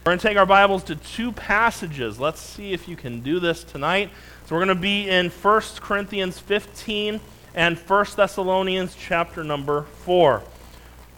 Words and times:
We're 0.00 0.12
going 0.12 0.18
to 0.18 0.28
take 0.28 0.38
our 0.38 0.46
Bibles 0.46 0.82
to 0.84 0.96
two 0.96 1.30
passages. 1.30 2.18
Let's 2.18 2.40
see 2.40 2.72
if 2.72 2.88
you 2.88 2.96
can 2.96 3.20
do 3.20 3.38
this 3.38 3.62
tonight. 3.62 4.10
So 4.46 4.54
we're 4.54 4.64
going 4.64 4.74
to 4.74 4.80
be 4.80 5.06
in 5.06 5.28
1 5.28 5.62
Corinthians 5.76 6.38
15 6.38 7.20
and 7.54 7.76
1 7.76 8.06
Thessalonians 8.16 8.96
chapter 8.98 9.44
number 9.44 9.82
4. 9.82 10.42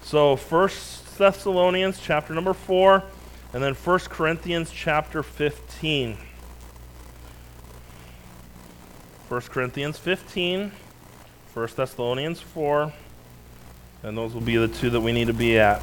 So 0.02 0.34
1 0.34 0.70
Thessalonians 1.16 2.00
chapter 2.00 2.34
number 2.34 2.52
4 2.52 3.04
and 3.52 3.62
then 3.62 3.74
1 3.74 3.98
Corinthians 4.00 4.72
chapter 4.72 5.22
15. 5.22 6.18
1 9.28 9.40
Corinthians 9.42 9.96
15, 9.96 10.72
1 11.54 11.68
Thessalonians 11.76 12.40
4, 12.40 12.92
and 14.02 14.18
those 14.18 14.34
will 14.34 14.40
be 14.40 14.56
the 14.56 14.66
two 14.66 14.90
that 14.90 15.00
we 15.00 15.12
need 15.12 15.28
to 15.28 15.32
be 15.32 15.56
at. 15.58 15.80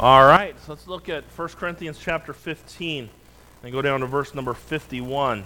All 0.00 0.24
right, 0.24 0.58
so 0.60 0.72
let's 0.72 0.86
look 0.88 1.10
at 1.10 1.24
1 1.24 1.48
Corinthians 1.48 1.98
chapter 1.98 2.32
15 2.32 3.10
and 3.62 3.70
go 3.70 3.82
down 3.82 4.00
to 4.00 4.06
verse 4.06 4.34
number 4.34 4.54
51. 4.54 5.44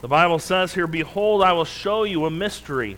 The 0.00 0.08
Bible 0.08 0.38
says 0.38 0.72
here, 0.72 0.86
Behold, 0.86 1.42
I 1.42 1.52
will 1.52 1.66
show 1.66 2.04
you 2.04 2.24
a 2.24 2.30
mystery. 2.30 2.96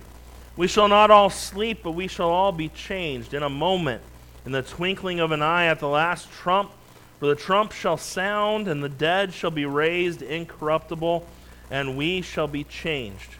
We 0.56 0.68
shall 0.68 0.86
not 0.86 1.10
all 1.10 1.30
sleep, 1.30 1.80
but 1.82 1.96
we 1.96 2.06
shall 2.06 2.28
all 2.28 2.52
be 2.52 2.68
changed 2.68 3.34
in 3.34 3.42
a 3.42 3.48
moment, 3.48 4.02
in 4.46 4.52
the 4.52 4.62
twinkling 4.62 5.18
of 5.18 5.32
an 5.32 5.42
eye 5.42 5.66
at 5.66 5.80
the 5.80 5.88
last 5.88 6.30
trump. 6.30 6.70
For 7.18 7.26
the 7.26 7.34
trump 7.34 7.72
shall 7.72 7.96
sound, 7.96 8.68
and 8.68 8.80
the 8.80 8.88
dead 8.88 9.32
shall 9.32 9.50
be 9.50 9.66
raised 9.66 10.22
incorruptible, 10.22 11.26
and 11.72 11.96
we 11.96 12.22
shall 12.22 12.46
be 12.46 12.62
changed. 12.62 13.34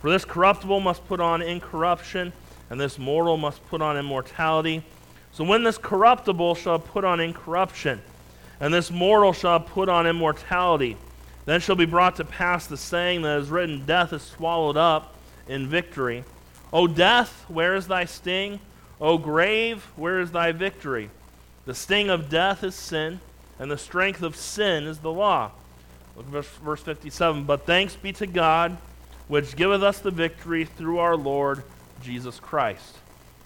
For 0.00 0.10
this 0.10 0.24
corruptible 0.24 0.80
must 0.80 1.06
put 1.06 1.20
on 1.20 1.40
incorruption, 1.40 2.32
and 2.68 2.80
this 2.80 2.98
mortal 2.98 3.36
must 3.36 3.64
put 3.68 3.80
on 3.80 3.96
immortality. 3.96 4.82
So 5.36 5.44
when 5.44 5.64
this 5.64 5.76
corruptible 5.76 6.54
shall 6.54 6.78
put 6.78 7.04
on 7.04 7.20
incorruption, 7.20 8.00
and 8.58 8.72
this 8.72 8.90
mortal 8.90 9.34
shall 9.34 9.60
put 9.60 9.90
on 9.90 10.06
immortality, 10.06 10.96
then 11.44 11.60
shall 11.60 11.76
be 11.76 11.84
brought 11.84 12.16
to 12.16 12.24
pass 12.24 12.66
the 12.66 12.78
saying 12.78 13.20
that 13.20 13.40
is 13.40 13.50
written 13.50 13.84
Death 13.84 14.14
is 14.14 14.22
swallowed 14.22 14.78
up 14.78 15.14
in 15.46 15.68
victory. 15.68 16.24
O 16.72 16.86
death, 16.86 17.44
where 17.48 17.74
is 17.74 17.86
thy 17.86 18.06
sting? 18.06 18.60
O 18.98 19.18
grave, 19.18 19.82
where 19.94 20.20
is 20.20 20.30
thy 20.30 20.52
victory? 20.52 21.10
The 21.66 21.74
sting 21.74 22.08
of 22.08 22.30
death 22.30 22.64
is 22.64 22.74
sin, 22.74 23.20
and 23.58 23.70
the 23.70 23.76
strength 23.76 24.22
of 24.22 24.36
sin 24.36 24.84
is 24.84 25.00
the 25.00 25.12
law. 25.12 25.50
Look 26.16 26.34
at 26.34 26.46
verse 26.62 26.80
57. 26.80 27.44
But 27.44 27.66
thanks 27.66 27.94
be 27.94 28.14
to 28.14 28.26
God, 28.26 28.78
which 29.28 29.54
giveth 29.54 29.82
us 29.82 29.98
the 29.98 30.10
victory 30.10 30.64
through 30.64 30.96
our 30.98 31.14
Lord 31.14 31.62
Jesus 32.02 32.40
Christ. 32.40 32.96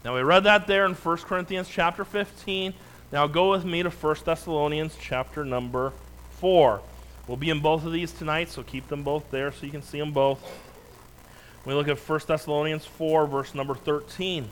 Now 0.05 0.15
we 0.15 0.23
read 0.23 0.45
that 0.45 0.67
there 0.67 0.87
in 0.87 0.95
1 0.95 1.17
Corinthians 1.19 1.69
chapter 1.69 2.05
15. 2.05 2.73
Now 3.13 3.27
go 3.27 3.51
with 3.51 3.65
me 3.65 3.83
to 3.83 3.91
1 3.91 4.17
Thessalonians 4.25 4.97
chapter 4.99 5.45
number 5.45 5.93
4. 6.39 6.81
We'll 7.27 7.37
be 7.37 7.51
in 7.51 7.61
both 7.61 7.85
of 7.85 7.93
these 7.93 8.13
tonight, 8.13 8.49
so 8.49 8.63
keep 8.63 8.89
them 8.89 9.03
both 9.03 9.31
there 9.31 9.53
so 9.53 9.67
you 9.67 9.73
can 9.73 9.83
see 9.83 9.99
them 9.99 10.13
both. 10.13 10.41
We 11.67 11.75
look 11.75 11.89
at 11.89 11.99
1 11.99 12.21
Thessalonians 12.27 12.87
4, 12.87 13.27
verse 13.27 13.55
number 13.55 13.75
13. 13.75 14.45
It 14.45 14.51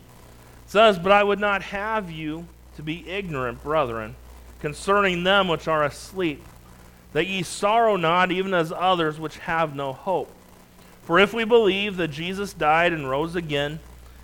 says, 0.66 0.98
But 0.98 1.12
I 1.12 1.24
would 1.24 1.40
not 1.40 1.62
have 1.62 2.10
you 2.10 2.46
to 2.76 2.82
be 2.82 3.08
ignorant, 3.08 3.62
brethren, 3.62 4.16
concerning 4.60 5.24
them 5.24 5.48
which 5.48 5.66
are 5.66 5.82
asleep, 5.82 6.44
that 7.14 7.26
ye 7.26 7.42
sorrow 7.42 7.96
not, 7.96 8.30
even 8.30 8.52
as 8.52 8.70
others 8.70 9.18
which 9.18 9.38
have 9.38 9.74
no 9.74 9.94
hope. 9.94 10.30
For 11.02 11.18
if 11.18 11.32
we 11.32 11.44
believe 11.44 11.96
that 11.96 12.08
Jesus 12.08 12.52
died 12.52 12.92
and 12.92 13.08
rose 13.08 13.34
again, 13.34 13.80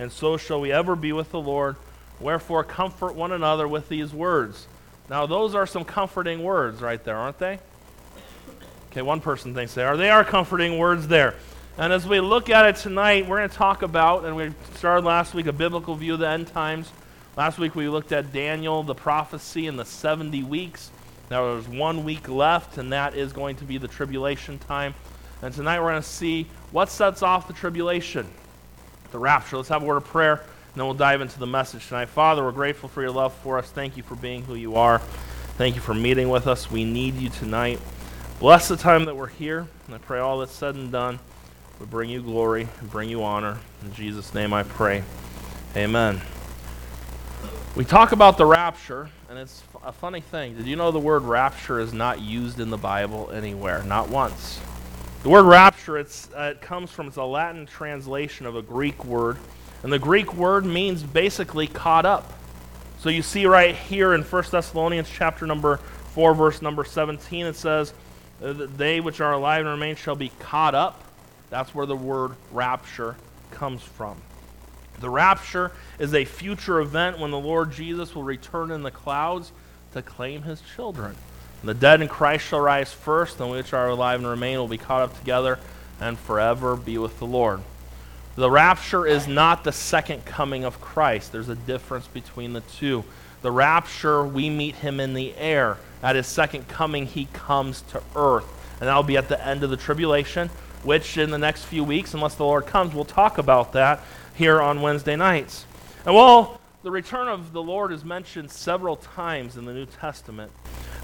and 0.00 0.10
so 0.10 0.38
shall 0.38 0.62
we 0.62 0.72
ever 0.72 0.96
be 0.96 1.12
with 1.12 1.30
the 1.30 1.40
Lord. 1.40 1.76
Wherefore, 2.20 2.64
comfort 2.64 3.14
one 3.14 3.32
another 3.32 3.68
with 3.68 3.90
these 3.90 4.14
words. 4.14 4.66
Now, 5.10 5.26
those 5.26 5.54
are 5.54 5.66
some 5.66 5.84
comforting 5.84 6.42
words 6.42 6.80
right 6.80 7.02
there, 7.04 7.16
aren't 7.16 7.38
they? 7.38 7.58
Okay, 8.90 9.02
one 9.02 9.20
person 9.20 9.54
thinks 9.54 9.74
they 9.74 9.84
are. 9.84 9.98
They 9.98 10.08
are 10.08 10.24
comforting 10.24 10.78
words 10.78 11.06
there. 11.06 11.34
And 11.76 11.92
as 11.92 12.06
we 12.06 12.18
look 12.20 12.48
at 12.48 12.64
it 12.64 12.76
tonight, 12.76 13.26
we're 13.26 13.38
going 13.38 13.50
to 13.50 13.54
talk 13.54 13.82
about, 13.82 14.24
and 14.24 14.36
we 14.36 14.52
started 14.76 15.04
last 15.04 15.34
week, 15.34 15.46
a 15.46 15.52
biblical 15.52 15.94
view 15.94 16.14
of 16.14 16.20
the 16.20 16.28
end 16.28 16.46
times. 16.46 16.90
Last 17.36 17.58
week 17.58 17.74
we 17.74 17.86
looked 17.88 18.12
at 18.12 18.32
Daniel, 18.32 18.82
the 18.82 18.94
prophecy, 18.94 19.66
and 19.66 19.78
the 19.78 19.84
70 19.84 20.42
weeks. 20.44 20.90
Now 21.30 21.52
there's 21.52 21.68
one 21.68 22.04
week 22.04 22.26
left, 22.26 22.78
and 22.78 22.90
that 22.94 23.14
is 23.14 23.34
going 23.34 23.56
to 23.56 23.64
be 23.64 23.76
the 23.76 23.88
tribulation 23.88 24.58
time. 24.60 24.94
And 25.42 25.52
tonight 25.52 25.78
we're 25.78 25.90
going 25.90 26.02
to 26.02 26.08
see 26.08 26.46
what 26.70 26.88
sets 26.88 27.22
off 27.22 27.46
the 27.46 27.54
tribulation 27.54 28.26
the 29.12 29.18
rapture. 29.18 29.56
Let's 29.56 29.68
have 29.68 29.82
a 29.82 29.86
word 29.86 29.96
of 29.96 30.04
prayer, 30.04 30.34
and 30.34 30.74
then 30.74 30.84
we'll 30.84 30.94
dive 30.94 31.20
into 31.20 31.38
the 31.38 31.46
message 31.46 31.88
tonight. 31.88 32.08
Father, 32.08 32.42
we're 32.42 32.52
grateful 32.52 32.88
for 32.88 33.02
your 33.02 33.10
love 33.10 33.34
for 33.34 33.58
us. 33.58 33.70
Thank 33.70 33.96
you 33.96 34.02
for 34.02 34.14
being 34.14 34.44
who 34.44 34.54
you 34.54 34.76
are. 34.76 34.98
Thank 35.56 35.74
you 35.74 35.80
for 35.80 35.94
meeting 35.94 36.28
with 36.28 36.46
us. 36.46 36.70
We 36.70 36.84
need 36.84 37.14
you 37.14 37.28
tonight. 37.28 37.80
Bless 38.38 38.68
the 38.68 38.76
time 38.76 39.04
that 39.04 39.16
we're 39.16 39.26
here, 39.26 39.66
and 39.86 39.94
I 39.94 39.98
pray 39.98 40.18
all 40.18 40.38
that's 40.38 40.52
said 40.52 40.74
and 40.74 40.90
done 40.90 41.18
would 41.78 41.90
bring 41.90 42.10
you 42.10 42.22
glory 42.22 42.68
and 42.80 42.90
bring 42.90 43.08
you 43.08 43.22
honor. 43.22 43.58
In 43.84 43.92
Jesus' 43.92 44.32
name 44.34 44.52
I 44.52 44.62
pray. 44.62 45.02
Amen. 45.76 46.20
We 47.76 47.84
talk 47.84 48.12
about 48.12 48.36
the 48.36 48.46
rapture, 48.46 49.08
and 49.28 49.38
it's 49.38 49.62
a 49.84 49.92
funny 49.92 50.20
thing. 50.20 50.56
Did 50.56 50.66
you 50.66 50.76
know 50.76 50.90
the 50.90 50.98
word 50.98 51.22
rapture 51.22 51.80
is 51.80 51.92
not 51.92 52.20
used 52.20 52.60
in 52.60 52.70
the 52.70 52.76
Bible 52.76 53.30
anywhere? 53.30 53.82
Not 53.82 54.08
once. 54.08 54.60
The 55.22 55.28
word 55.28 55.42
rapture, 55.42 55.98
uh, 55.98 56.02
it 56.44 56.62
comes 56.62 56.90
from, 56.90 57.08
it's 57.08 57.18
a 57.18 57.24
Latin 57.24 57.66
translation 57.66 58.46
of 58.46 58.56
a 58.56 58.62
Greek 58.62 59.04
word. 59.04 59.36
And 59.82 59.92
the 59.92 59.98
Greek 59.98 60.32
word 60.32 60.64
means 60.64 61.02
basically 61.02 61.66
caught 61.66 62.06
up. 62.06 62.32
So 63.00 63.10
you 63.10 63.20
see 63.20 63.44
right 63.44 63.74
here 63.74 64.14
in 64.14 64.22
1 64.22 64.44
Thessalonians 64.50 65.10
chapter 65.10 65.46
number 65.46 65.76
4, 66.14 66.34
verse 66.34 66.62
number 66.62 66.84
17, 66.84 67.44
it 67.44 67.56
says, 67.56 67.92
uh, 68.42 68.54
They 68.76 69.00
which 69.00 69.20
are 69.20 69.32
alive 69.32 69.60
and 69.60 69.68
remain 69.68 69.94
shall 69.94 70.16
be 70.16 70.32
caught 70.38 70.74
up. 70.74 71.04
That's 71.50 71.74
where 71.74 71.86
the 71.86 71.96
word 71.96 72.32
rapture 72.50 73.16
comes 73.50 73.82
from. 73.82 74.16
The 75.00 75.10
rapture 75.10 75.72
is 75.98 76.14
a 76.14 76.24
future 76.24 76.80
event 76.80 77.18
when 77.18 77.30
the 77.30 77.38
Lord 77.38 77.72
Jesus 77.72 78.14
will 78.14 78.22
return 78.22 78.70
in 78.70 78.82
the 78.82 78.90
clouds 78.90 79.52
to 79.92 80.00
claim 80.00 80.42
his 80.42 80.62
children. 80.74 81.14
The 81.62 81.74
dead 81.74 82.00
in 82.00 82.08
Christ 82.08 82.46
shall 82.46 82.60
rise 82.60 82.92
first, 82.92 83.38
and 83.40 83.50
which 83.50 83.72
are 83.72 83.88
alive 83.88 84.20
and 84.20 84.28
remain 84.28 84.58
will 84.58 84.68
be 84.68 84.78
caught 84.78 85.02
up 85.02 85.18
together 85.18 85.58
and 86.00 86.18
forever 86.18 86.74
be 86.76 86.96
with 86.96 87.18
the 87.18 87.26
Lord. 87.26 87.60
The 88.36 88.50
rapture 88.50 89.06
is 89.06 89.28
not 89.28 89.64
the 89.64 89.72
second 89.72 90.24
coming 90.24 90.64
of 90.64 90.80
Christ. 90.80 91.32
There's 91.32 91.50
a 91.50 91.54
difference 91.54 92.06
between 92.06 92.54
the 92.54 92.62
two. 92.62 93.04
The 93.42 93.50
rapture, 93.50 94.24
we 94.24 94.48
meet 94.48 94.76
him 94.76 95.00
in 95.00 95.12
the 95.12 95.34
air. 95.36 95.76
At 96.02 96.16
his 96.16 96.26
second 96.26 96.68
coming, 96.68 97.04
he 97.04 97.26
comes 97.34 97.82
to 97.90 98.02
earth. 98.16 98.46
And 98.80 98.88
that'll 98.88 99.02
be 99.02 99.18
at 99.18 99.28
the 99.28 99.46
end 99.46 99.62
of 99.62 99.68
the 99.68 99.76
tribulation, 99.76 100.48
which 100.82 101.18
in 101.18 101.30
the 101.30 101.38
next 101.38 101.64
few 101.64 101.84
weeks, 101.84 102.14
unless 102.14 102.36
the 102.36 102.44
Lord 102.44 102.66
comes, 102.66 102.94
we'll 102.94 103.04
talk 103.04 103.36
about 103.36 103.72
that 103.74 104.00
here 104.34 104.62
on 104.62 104.80
Wednesday 104.80 105.16
nights. 105.16 105.66
And 106.06 106.14
while 106.14 106.58
the 106.82 106.90
return 106.90 107.28
of 107.28 107.52
the 107.52 107.62
Lord 107.62 107.92
is 107.92 108.04
mentioned 108.06 108.50
several 108.50 108.96
times 108.96 109.58
in 109.58 109.66
the 109.66 109.74
New 109.74 109.84
Testament, 109.84 110.50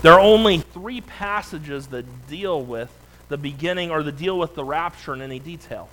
there 0.06 0.14
are 0.14 0.20
only 0.20 0.58
three 0.58 1.00
passages 1.00 1.88
that 1.88 2.28
deal 2.28 2.62
with 2.62 2.88
the 3.28 3.36
beginning 3.36 3.90
or 3.90 4.04
the 4.04 4.12
deal 4.12 4.38
with 4.38 4.54
the 4.54 4.62
rapture 4.62 5.12
in 5.12 5.20
any 5.20 5.40
detail. 5.40 5.88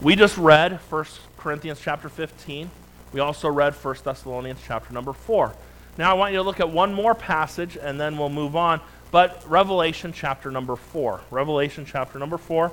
We 0.00 0.14
just 0.14 0.38
read 0.38 0.74
1 0.74 1.04
Corinthians 1.38 1.80
chapter 1.80 2.08
15. 2.08 2.70
We 3.12 3.18
also 3.18 3.48
read 3.48 3.74
1 3.74 3.96
Thessalonians 4.04 4.60
chapter 4.64 4.94
number 4.94 5.12
4. 5.12 5.52
Now 5.98 6.12
I 6.12 6.14
want 6.14 6.32
you 6.32 6.38
to 6.38 6.44
look 6.44 6.60
at 6.60 6.70
one 6.70 6.94
more 6.94 7.16
passage 7.16 7.76
and 7.76 7.98
then 7.98 8.16
we'll 8.16 8.28
move 8.28 8.54
on. 8.54 8.80
But 9.10 9.42
Revelation 9.50 10.12
chapter 10.12 10.52
number 10.52 10.76
4. 10.76 11.22
Revelation 11.32 11.84
chapter 11.84 12.20
number 12.20 12.38
4. 12.38 12.70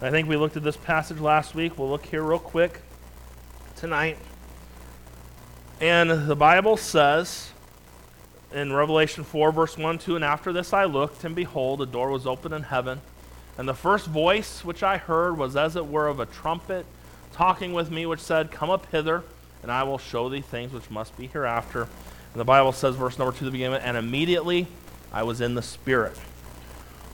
I 0.00 0.08
think 0.08 0.30
we 0.30 0.36
looked 0.36 0.56
at 0.56 0.62
this 0.62 0.78
passage 0.78 1.20
last 1.20 1.54
week. 1.54 1.78
We'll 1.78 1.90
look 1.90 2.06
here 2.06 2.22
real 2.22 2.38
quick 2.38 2.80
tonight. 3.76 4.16
And 5.78 6.26
the 6.26 6.36
Bible 6.36 6.78
says 6.78 7.52
in 8.52 8.72
Revelation 8.72 9.24
4, 9.24 9.52
verse 9.52 9.76
1, 9.76 9.98
2, 9.98 10.16
and 10.16 10.24
after 10.24 10.52
this 10.52 10.72
I 10.72 10.84
looked, 10.84 11.24
and 11.24 11.34
behold, 11.34 11.82
a 11.82 11.86
door 11.86 12.10
was 12.10 12.26
open 12.26 12.52
in 12.52 12.64
heaven. 12.64 13.00
And 13.58 13.68
the 13.68 13.74
first 13.74 14.06
voice 14.06 14.64
which 14.64 14.82
I 14.82 14.98
heard 14.98 15.38
was 15.38 15.56
as 15.56 15.76
it 15.76 15.86
were 15.86 16.08
of 16.08 16.20
a 16.20 16.26
trumpet 16.26 16.86
talking 17.32 17.72
with 17.72 17.90
me, 17.90 18.06
which 18.06 18.20
said, 18.20 18.50
Come 18.50 18.70
up 18.70 18.86
hither, 18.92 19.24
and 19.62 19.72
I 19.72 19.82
will 19.82 19.98
show 19.98 20.28
thee 20.28 20.40
things 20.40 20.72
which 20.72 20.90
must 20.90 21.16
be 21.16 21.26
hereafter. 21.26 21.82
And 21.82 22.40
the 22.40 22.44
Bible 22.44 22.72
says, 22.72 22.96
verse 22.96 23.18
number 23.18 23.36
two, 23.36 23.46
the 23.46 23.50
beginning, 23.50 23.80
and 23.80 23.96
immediately 23.96 24.66
I 25.12 25.22
was 25.22 25.40
in 25.40 25.54
the 25.54 25.62
Spirit. 25.62 26.16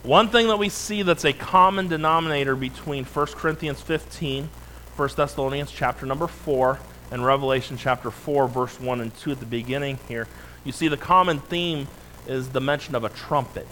One 0.03 0.27
thing 0.27 0.47
that 0.49 0.59
we 0.59 0.67
see 0.67 1.01
that's 1.01 1.23
a 1.23 1.31
common 1.31 1.87
denominator 1.87 2.57
between 2.57 3.05
1 3.05 3.25
Corinthians 3.27 3.79
15, 3.79 4.49
1 4.97 5.09
Thessalonians 5.15 5.71
chapter 5.71 6.05
number 6.05 6.27
4, 6.27 6.77
and 7.11 7.25
Revelation 7.25 7.77
chapter 7.77 8.11
4, 8.11 8.47
verse 8.49 8.79
1 8.81 8.99
and 8.99 9.15
2 9.15 9.31
at 9.31 9.39
the 9.39 9.45
beginning 9.45 9.97
here, 10.09 10.27
you 10.63 10.71
see 10.71 10.87
the 10.87 10.97
common 10.97 11.39
theme 11.39 11.87
is 12.27 12.49
the 12.49 12.61
mention 12.61 12.95
of 12.95 13.03
a 13.03 13.09
trumpet. 13.09 13.67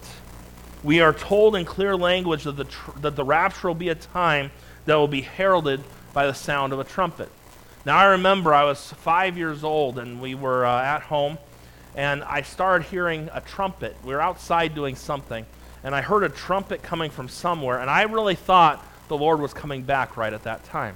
We 0.82 1.00
are 1.00 1.12
told 1.12 1.56
in 1.56 1.64
clear 1.64 1.96
language 1.96 2.44
that 2.44 2.56
the, 2.56 2.64
tr- 2.64 2.98
that 3.00 3.16
the 3.16 3.24
rapture 3.24 3.68
will 3.68 3.74
be 3.74 3.88
a 3.88 3.94
time 3.94 4.50
that 4.84 4.96
will 4.96 5.08
be 5.08 5.20
heralded 5.20 5.82
by 6.12 6.26
the 6.26 6.34
sound 6.34 6.72
of 6.72 6.80
a 6.80 6.84
trumpet. 6.84 7.30
Now, 7.84 7.96
I 7.96 8.04
remember 8.06 8.52
I 8.52 8.64
was 8.64 8.92
five 8.92 9.36
years 9.36 9.64
old 9.64 9.98
and 9.98 10.20
we 10.20 10.34
were 10.34 10.66
uh, 10.66 10.82
at 10.82 11.02
home, 11.02 11.38
and 11.94 12.22
I 12.24 12.42
started 12.42 12.86
hearing 12.86 13.28
a 13.32 13.40
trumpet. 13.40 13.96
We 14.04 14.14
were 14.14 14.20
outside 14.20 14.74
doing 14.74 14.96
something, 14.96 15.46
and 15.82 15.94
I 15.94 16.00
heard 16.00 16.24
a 16.24 16.28
trumpet 16.28 16.82
coming 16.82 17.10
from 17.10 17.28
somewhere, 17.28 17.80
and 17.80 17.90
I 17.90 18.02
really 18.02 18.34
thought 18.34 18.84
the 19.08 19.16
Lord 19.16 19.40
was 19.40 19.52
coming 19.52 19.82
back 19.82 20.16
right 20.16 20.32
at 20.32 20.44
that 20.44 20.64
time. 20.64 20.94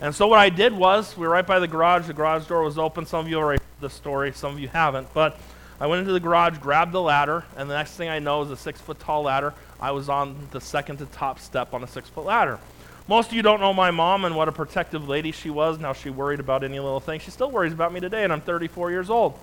And 0.00 0.14
so, 0.14 0.28
what 0.28 0.38
I 0.38 0.48
did 0.48 0.72
was, 0.72 1.16
we 1.16 1.26
were 1.26 1.32
right 1.32 1.46
by 1.46 1.58
the 1.58 1.66
garage, 1.66 2.06
the 2.06 2.12
garage 2.12 2.46
door 2.46 2.62
was 2.62 2.78
open. 2.78 3.04
Some 3.04 3.20
of 3.20 3.28
you 3.28 3.38
already 3.38 3.57
the 3.80 3.90
story, 3.90 4.32
some 4.32 4.52
of 4.54 4.60
you 4.60 4.68
haven't, 4.68 5.12
but 5.14 5.38
I 5.80 5.86
went 5.86 6.00
into 6.00 6.12
the 6.12 6.20
garage, 6.20 6.58
grabbed 6.58 6.92
the 6.92 7.00
ladder, 7.00 7.44
and 7.56 7.70
the 7.70 7.74
next 7.74 7.92
thing 7.92 8.08
I 8.08 8.18
know 8.18 8.42
is 8.42 8.50
a 8.50 8.56
six 8.56 8.80
foot 8.80 8.98
tall 8.98 9.22
ladder. 9.22 9.54
I 9.80 9.92
was 9.92 10.08
on 10.08 10.36
the 10.50 10.60
second 10.60 10.96
to 10.98 11.06
top 11.06 11.38
step 11.38 11.72
on 11.72 11.84
a 11.84 11.86
six 11.86 12.08
foot 12.08 12.24
ladder. 12.24 12.58
Most 13.06 13.30
of 13.30 13.34
you 13.34 13.42
don't 13.42 13.60
know 13.60 13.72
my 13.72 13.90
mom 13.90 14.24
and 14.24 14.36
what 14.36 14.48
a 14.48 14.52
protective 14.52 15.08
lady 15.08 15.32
she 15.32 15.50
was. 15.50 15.78
Now 15.78 15.92
she 15.92 16.10
worried 16.10 16.40
about 16.40 16.64
any 16.64 16.78
little 16.78 17.00
thing. 17.00 17.20
She 17.20 17.30
still 17.30 17.50
worries 17.50 17.72
about 17.72 17.92
me 17.92 18.00
today, 18.00 18.24
and 18.24 18.32
I'm 18.32 18.40
34 18.40 18.90
years 18.90 19.08
old. 19.08 19.38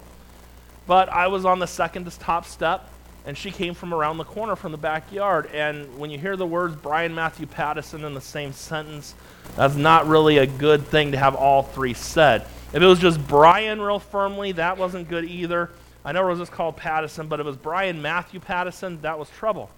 But 0.85 1.09
I 1.09 1.27
was 1.27 1.45
on 1.45 1.59
the 1.59 1.65
second 1.65 2.05
to 2.05 2.19
top 2.19 2.45
step, 2.45 2.87
and 3.25 3.35
she 3.35 3.49
came 3.49 3.73
from 3.73 3.93
around 3.93 4.17
the 4.17 4.23
corner 4.23 4.55
from 4.55 4.71
the 4.71 4.77
backyard. 4.77 5.49
And 5.51 5.97
when 5.97 6.11
you 6.11 6.19
hear 6.19 6.35
the 6.35 6.45
words 6.45 6.75
Brian 6.75 7.15
Matthew 7.15 7.47
Pattison 7.47 8.03
in 8.03 8.13
the 8.13 8.21
same 8.21 8.53
sentence, 8.53 9.15
that's 9.55 9.75
not 9.75 10.05
really 10.05 10.37
a 10.37 10.45
good 10.45 10.85
thing 10.85 11.13
to 11.13 11.17
have 11.17 11.33
all 11.33 11.63
three 11.63 11.95
said. 11.95 12.45
If 12.75 12.81
it 12.81 12.87
was 12.87 12.99
just 12.99 13.25
Brian 13.25 13.81
real 13.81 13.99
firmly, 13.99 14.51
that 14.51 14.77
wasn't 14.77 15.07
good 15.07 15.23
either. 15.23 15.69
I 16.03 16.11
know 16.11 16.29
it 16.29 16.37
was 16.37 16.49
called 16.49 16.75
Pattison, 16.75 17.29
but 17.29 17.39
it 17.39 17.45
was 17.45 17.55
Brian 17.55 18.01
Matthew 18.01 18.41
Pattison, 18.41 19.01
that 19.01 19.17
was 19.17 19.29
trouble. 19.29 19.69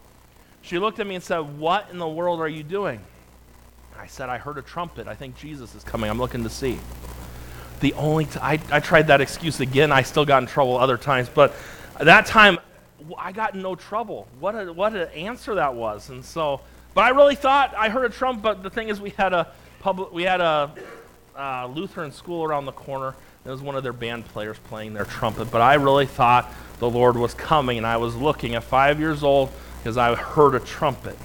She 0.63 0.79
looked 0.79 0.99
at 0.99 1.05
me 1.05 1.13
and 1.13 1.23
said, 1.23 1.59
What 1.59 1.89
in 1.91 1.99
the 1.99 2.07
world 2.07 2.41
are 2.41 2.47
you 2.47 2.63
doing? 2.63 2.99
I 3.99 4.07
said, 4.07 4.29
I 4.29 4.39
heard 4.39 4.57
a 4.57 4.63
trumpet. 4.63 5.07
I 5.07 5.13
think 5.13 5.37
Jesus 5.37 5.75
is 5.75 5.83
coming. 5.83 6.09
I'm 6.09 6.17
looking 6.17 6.41
to 6.41 6.49
see. 6.49 6.79
The 7.81 7.93
only 7.93 8.25
t- 8.25 8.39
I, 8.41 8.59
I 8.71 8.79
tried 8.79 9.05
that 9.07 9.21
excuse 9.21 9.59
again. 9.59 9.91
I 9.91 10.01
still 10.01 10.25
got 10.25 10.41
in 10.41 10.47
trouble 10.47 10.75
other 10.75 10.97
times, 10.97 11.29
but 11.29 11.53
that 11.99 12.25
time 12.25 12.57
I 13.15 13.31
got 13.31 13.53
in 13.53 13.61
no 13.61 13.75
trouble. 13.75 14.27
What 14.39 14.55
a, 14.55 14.73
what 14.73 14.95
an 14.95 15.09
answer 15.09 15.53
that 15.53 15.75
was. 15.75 16.09
And 16.09 16.25
so, 16.25 16.61
but 16.95 17.03
I 17.03 17.09
really 17.09 17.35
thought 17.35 17.75
I 17.77 17.89
heard 17.89 18.05
a 18.05 18.09
trumpet. 18.09 18.41
But 18.41 18.63
the 18.63 18.71
thing 18.71 18.89
is, 18.89 18.99
we 18.99 19.11
had 19.11 19.33
a 19.33 19.51
public, 19.81 20.11
we 20.11 20.23
had 20.23 20.41
a 20.41 20.71
uh, 21.37 21.67
Lutheran 21.67 22.11
school 22.11 22.43
around 22.43 22.65
the 22.65 22.71
corner. 22.71 23.15
It 23.45 23.49
was 23.49 23.61
one 23.61 23.75
of 23.75 23.83
their 23.83 23.93
band 23.93 24.25
players 24.25 24.57
playing 24.65 24.93
their 24.93 25.05
trumpet. 25.05 25.51
But 25.51 25.61
I 25.61 25.75
really 25.75 26.05
thought 26.05 26.51
the 26.79 26.89
Lord 26.89 27.15
was 27.15 27.33
coming, 27.33 27.77
and 27.77 27.87
I 27.87 27.97
was 27.97 28.15
looking 28.15 28.55
at 28.55 28.63
five 28.63 28.99
years 28.99 29.23
old 29.23 29.51
because 29.79 29.97
I 29.97 30.15
heard 30.15 30.55
a 30.55 30.59
trumpet 30.59 31.17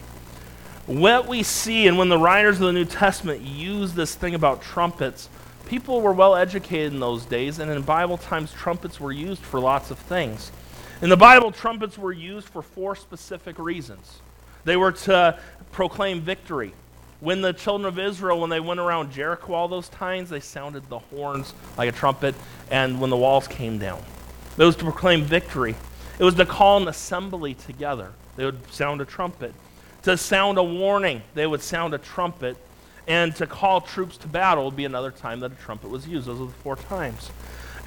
what 0.87 1.29
we 1.29 1.43
see, 1.43 1.87
and 1.87 1.97
when 1.97 2.09
the 2.09 2.19
writers 2.19 2.57
of 2.57 2.67
the 2.67 2.73
New 2.73 2.85
Testament 2.85 3.43
use 3.43 3.95
this 3.95 4.15
thing 4.15 4.35
about 4.35 4.63
trumpets, 4.63 5.29
people 5.67 6.01
were 6.01 6.13
well 6.13 6.35
educated 6.35 6.93
in 6.93 7.01
those 7.01 7.25
days, 7.25 7.61
and 7.61 7.71
in 7.71 7.83
Bible 7.83 8.19
times, 8.19 8.53
trumpets 8.53 8.99
were 8.99 9.13
used 9.13 9.43
for 9.43 9.61
lots 9.61 9.91
of 9.91 9.99
things. 9.99 10.51
In 11.01 11.09
the 11.09 11.17
Bible, 11.17 11.53
trumpets 11.53 11.97
were 11.97 12.13
used 12.13 12.49
for 12.49 12.63
four 12.63 12.97
specific 12.97 13.59
reasons. 13.59 14.21
They 14.65 14.77
were 14.77 14.93
to 14.93 15.39
proclaim 15.71 16.21
victory. 16.21 16.75
When 17.23 17.41
the 17.41 17.53
children 17.53 17.87
of 17.87 17.99
Israel, 17.99 18.41
when 18.41 18.51
they 18.51 18.61
went 18.61 18.81
around 18.81 19.13
Jericho 19.13 19.55
all 19.55 19.69
those 19.69 19.89
times, 19.89 20.29
they 20.29 20.41
sounded 20.41 20.89
the 20.89 20.99
horns 20.99 21.55
like 21.79 21.89
a 21.89 21.93
trumpet, 21.93 22.35
and 22.71 23.01
when 23.01 23.11
the 23.11 23.17
walls 23.17 23.47
came 23.47 23.79
down, 23.79 24.03
it 24.59 24.65
was 24.65 24.77
to 24.77 24.85
proclaim 24.85 25.23
victory. 25.23 25.75
It 26.19 26.25
was 26.25 26.35
to 26.35 26.45
call 26.45 26.83
an 26.83 26.89
assembly 26.89 27.55
together. 27.55 28.13
They 28.37 28.45
would 28.45 28.71
sound 28.73 29.01
a 29.01 29.05
trumpet 29.05 29.55
to 30.03 30.17
sound 30.17 30.59
a 30.59 30.63
warning, 30.63 31.23
they 31.35 31.47
would 31.47 31.63
sound 31.63 31.95
a 31.95 31.99
trumpet. 31.99 32.57
And 33.09 33.35
to 33.37 33.49
call 33.49 33.81
troops 33.81 34.17
to 34.19 34.29
battle 34.29 34.67
would 34.67 34.77
be 34.77 34.85
another 34.85 35.11
time 35.11 35.41
that 35.41 35.51
a 35.51 35.57
trumpet 35.57 35.91
was 35.91 36.07
used. 36.07 36.29
Those 36.29 36.41
are 36.41 36.47
the 36.47 36.53
four 36.53 36.77
times. 36.77 37.31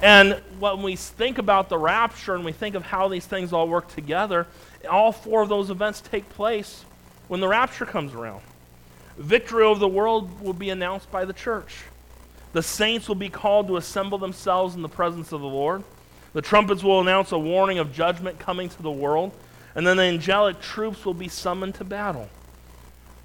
And 0.02 0.34
when 0.58 0.82
we 0.82 0.94
think 0.94 1.38
about 1.38 1.70
the 1.70 1.78
rapture 1.78 2.34
and 2.34 2.44
we 2.44 2.52
think 2.52 2.74
of 2.74 2.82
how 2.82 3.08
these 3.08 3.24
things 3.24 3.50
all 3.50 3.66
work 3.66 3.88
together, 3.88 4.46
all 4.90 5.12
four 5.12 5.40
of 5.40 5.48
those 5.48 5.70
events 5.70 6.02
take 6.02 6.28
place 6.30 6.84
when 7.28 7.40
the 7.40 7.48
rapture 7.48 7.86
comes 7.86 8.12
around. 8.12 8.42
Victory 9.18 9.64
over 9.64 9.78
the 9.78 9.88
world 9.88 10.40
will 10.40 10.52
be 10.52 10.70
announced 10.70 11.10
by 11.10 11.24
the 11.24 11.32
church. 11.32 11.84
The 12.52 12.62
saints 12.62 13.08
will 13.08 13.14
be 13.14 13.28
called 13.28 13.68
to 13.68 13.76
assemble 13.76 14.18
themselves 14.18 14.74
in 14.74 14.82
the 14.82 14.88
presence 14.88 15.32
of 15.32 15.40
the 15.40 15.46
Lord. 15.46 15.84
The 16.32 16.42
trumpets 16.42 16.82
will 16.82 17.00
announce 17.00 17.32
a 17.32 17.38
warning 17.38 17.78
of 17.78 17.92
judgment 17.92 18.38
coming 18.38 18.68
to 18.68 18.82
the 18.82 18.90
world. 18.90 19.32
And 19.74 19.86
then 19.86 19.98
the 19.98 20.04
angelic 20.04 20.60
troops 20.60 21.04
will 21.04 21.14
be 21.14 21.28
summoned 21.28 21.74
to 21.76 21.84
battle. 21.84 22.28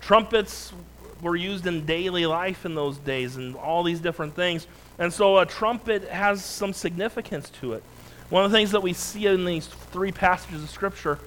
Trumpets 0.02 0.74
were 1.22 1.36
used 1.36 1.68
in 1.68 1.86
daily 1.86 2.26
life 2.26 2.66
in 2.66 2.76
those 2.76 2.98
days 2.98 3.38
and 3.38 3.56
all 3.56 3.84
these 3.84 4.00
different 4.00 4.36
things. 4.36 4.68
And 4.98 5.14
so 5.14 5.38
a 5.38 5.46
trumpet 5.46 6.10
has 6.10 6.44
some 6.44 6.74
significance 6.74 7.50
to 7.62 7.74
it. 7.74 7.84
One 8.30 8.44
of 8.44 8.52
the 8.52 8.58
things 8.58 8.72
that 8.72 8.82
we 8.82 8.94
see 8.94 9.28
in 9.28 9.46
these 9.46 9.68
three 9.68 10.12
passages 10.12 10.64
of 10.64 10.70
Scripture, 10.70 11.20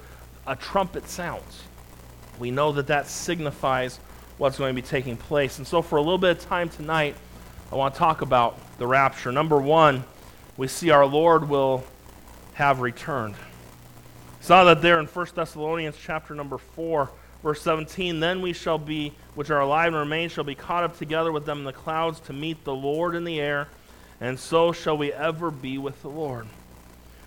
a 0.45 0.55
trumpet 0.55 1.07
sounds. 1.07 1.63
We 2.39 2.51
know 2.51 2.71
that 2.73 2.87
that 2.87 3.07
signifies 3.07 3.99
what's 4.37 4.57
going 4.57 4.75
to 4.75 4.81
be 4.81 4.87
taking 4.87 5.17
place. 5.17 5.57
And 5.57 5.67
so 5.67 5.81
for 5.81 5.97
a 5.97 6.01
little 6.01 6.17
bit 6.17 6.31
of 6.31 6.39
time 6.45 6.69
tonight, 6.69 7.15
I 7.71 7.75
want 7.75 7.93
to 7.93 7.99
talk 7.99 8.21
about 8.21 8.57
the 8.77 8.87
rapture. 8.87 9.31
Number 9.31 9.59
one, 9.59 10.03
we 10.57 10.67
see 10.67 10.89
our 10.89 11.05
Lord 11.05 11.49
will 11.49 11.83
have 12.53 12.79
returned. 12.79 13.35
Saw 14.41 14.63
that 14.65 14.81
there 14.81 14.99
in 14.99 15.07
1 15.07 15.27
Thessalonians 15.35 15.95
chapter 15.99 16.35
number 16.35 16.57
4, 16.57 17.09
verse 17.41 17.61
17. 17.61 18.19
Then 18.19 18.41
we 18.41 18.53
shall 18.53 18.77
be, 18.77 19.13
which 19.33 19.49
are 19.49 19.59
alive 19.59 19.87
and 19.87 19.95
remain, 19.95 20.29
shall 20.29 20.43
be 20.43 20.55
caught 20.55 20.83
up 20.83 20.97
together 20.97 21.31
with 21.31 21.45
them 21.45 21.59
in 21.59 21.63
the 21.63 21.73
clouds 21.73 22.19
to 22.21 22.33
meet 22.33 22.63
the 22.63 22.75
Lord 22.75 23.15
in 23.15 23.23
the 23.23 23.39
air, 23.39 23.67
and 24.21 24.39
so 24.39 24.71
shall 24.71 24.97
we 24.97 25.11
ever 25.11 25.49
be 25.51 25.77
with 25.77 26.01
the 26.01 26.09
Lord. 26.09 26.47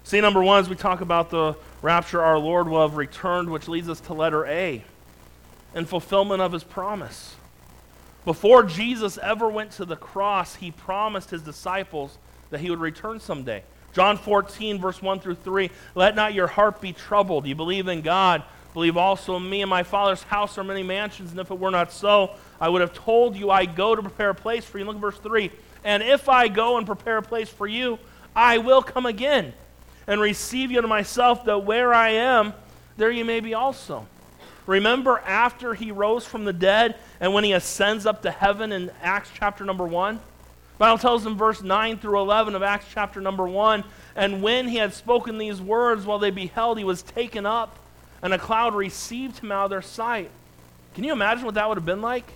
See, 0.04 0.20
number 0.20 0.42
one, 0.42 0.60
as 0.60 0.68
we 0.68 0.76
talk 0.76 1.00
about 1.00 1.30
the 1.30 1.56
rapture, 1.82 2.22
our 2.22 2.38
Lord 2.38 2.68
will 2.68 2.82
have 2.82 2.96
returned, 2.96 3.50
which 3.50 3.68
leads 3.68 3.88
us 3.88 4.00
to 4.02 4.14
letter 4.14 4.46
A, 4.46 4.82
in 5.74 5.84
fulfillment 5.84 6.40
of 6.40 6.52
his 6.52 6.64
promise. 6.64 7.36
Before 8.24 8.62
Jesus 8.62 9.18
ever 9.18 9.48
went 9.48 9.72
to 9.72 9.84
the 9.84 9.96
cross, 9.96 10.56
he 10.56 10.70
promised 10.70 11.30
his 11.30 11.42
disciples 11.42 12.18
that 12.50 12.60
he 12.60 12.70
would 12.70 12.80
return 12.80 13.20
someday. 13.20 13.62
John 13.92 14.16
14, 14.16 14.78
verse 14.78 15.00
1 15.00 15.20
through 15.20 15.36
3. 15.36 15.70
Let 15.94 16.14
not 16.14 16.34
your 16.34 16.46
heart 16.46 16.80
be 16.80 16.92
troubled. 16.92 17.46
You 17.46 17.54
believe 17.54 17.88
in 17.88 18.02
God. 18.02 18.42
Believe 18.74 18.96
also 18.96 19.36
in 19.36 19.48
me. 19.48 19.62
In 19.62 19.68
my 19.68 19.82
Father's 19.82 20.22
house 20.22 20.58
are 20.58 20.64
many 20.64 20.82
mansions, 20.82 21.30
and 21.30 21.40
if 21.40 21.50
it 21.50 21.58
were 21.58 21.70
not 21.70 21.90
so, 21.90 22.34
I 22.60 22.68
would 22.68 22.80
have 22.80 22.92
told 22.92 23.34
you 23.34 23.50
I 23.50 23.64
go 23.64 23.94
to 23.94 24.02
prepare 24.02 24.30
a 24.30 24.34
place 24.34 24.64
for 24.64 24.78
you. 24.78 24.84
Look 24.84 24.96
at 24.96 25.00
verse 25.00 25.18
3. 25.18 25.50
And 25.84 26.02
if 26.02 26.28
I 26.28 26.48
go 26.48 26.76
and 26.76 26.86
prepare 26.86 27.16
a 27.16 27.22
place 27.22 27.48
for 27.48 27.66
you, 27.66 27.98
I 28.36 28.58
will 28.58 28.82
come 28.82 29.06
again 29.06 29.54
and 30.06 30.20
receive 30.20 30.70
you 30.70 30.80
to 30.80 30.88
myself, 30.88 31.44
that 31.46 31.58
where 31.58 31.92
I 31.94 32.10
am, 32.10 32.52
there 32.96 33.10
you 33.10 33.24
may 33.24 33.40
be 33.40 33.54
also. 33.54 34.06
Remember 34.68 35.18
after 35.20 35.72
he 35.72 35.90
rose 35.90 36.26
from 36.26 36.44
the 36.44 36.52
dead 36.52 36.96
and 37.20 37.32
when 37.32 37.42
he 37.42 37.52
ascends 37.52 38.04
up 38.04 38.20
to 38.20 38.30
heaven 38.30 38.70
in 38.70 38.90
Acts 39.02 39.30
chapter 39.34 39.64
number 39.64 39.86
1? 39.86 40.20
Bible 40.76 40.98
tells 40.98 41.24
in 41.24 41.38
verse 41.38 41.62
9 41.62 41.96
through 41.96 42.20
11 42.20 42.54
of 42.54 42.62
Acts 42.62 42.84
chapter 42.92 43.18
number 43.18 43.48
1, 43.48 43.82
and 44.14 44.42
when 44.42 44.68
he 44.68 44.76
had 44.76 44.92
spoken 44.92 45.38
these 45.38 45.58
words 45.58 46.04
while 46.04 46.18
they 46.18 46.30
beheld, 46.30 46.76
he 46.76 46.84
was 46.84 47.00
taken 47.00 47.46
up, 47.46 47.78
and 48.20 48.34
a 48.34 48.38
cloud 48.38 48.74
received 48.74 49.38
him 49.38 49.50
out 49.50 49.64
of 49.64 49.70
their 49.70 49.80
sight. 49.80 50.30
Can 50.94 51.02
you 51.02 51.12
imagine 51.12 51.46
what 51.46 51.54
that 51.54 51.66
would 51.66 51.78
have 51.78 51.86
been 51.86 52.02
like? 52.02 52.30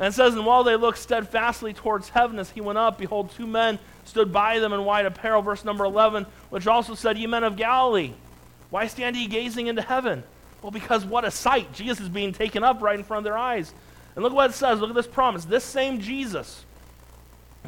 And 0.00 0.08
it 0.08 0.16
says, 0.16 0.34
And 0.34 0.44
while 0.44 0.64
they 0.64 0.74
looked 0.74 0.98
steadfastly 0.98 1.74
towards 1.74 2.08
heaven 2.08 2.40
as 2.40 2.50
he 2.50 2.60
went 2.60 2.78
up, 2.78 2.98
behold, 2.98 3.30
two 3.30 3.46
men 3.46 3.78
stood 4.04 4.32
by 4.32 4.58
them 4.58 4.72
in 4.72 4.84
white 4.84 5.06
apparel, 5.06 5.42
verse 5.42 5.64
number 5.64 5.84
11, 5.84 6.26
which 6.50 6.66
also 6.66 6.96
said, 6.96 7.16
Ye 7.16 7.28
men 7.28 7.44
of 7.44 7.56
Galilee, 7.56 8.14
why 8.68 8.88
stand 8.88 9.14
ye 9.14 9.28
gazing 9.28 9.68
into 9.68 9.82
heaven? 9.82 10.24
Well, 10.62 10.70
because 10.70 11.04
what 11.04 11.24
a 11.24 11.30
sight. 11.30 11.72
Jesus 11.72 12.00
is 12.00 12.08
being 12.08 12.32
taken 12.32 12.64
up 12.64 12.82
right 12.82 12.98
in 12.98 13.04
front 13.04 13.18
of 13.18 13.24
their 13.24 13.38
eyes. 13.38 13.72
And 14.14 14.24
look 14.24 14.32
what 14.32 14.50
it 14.50 14.54
says. 14.54 14.80
Look 14.80 14.90
at 14.90 14.96
this 14.96 15.06
promise. 15.06 15.44
This 15.44 15.64
same 15.64 16.00
Jesus 16.00 16.64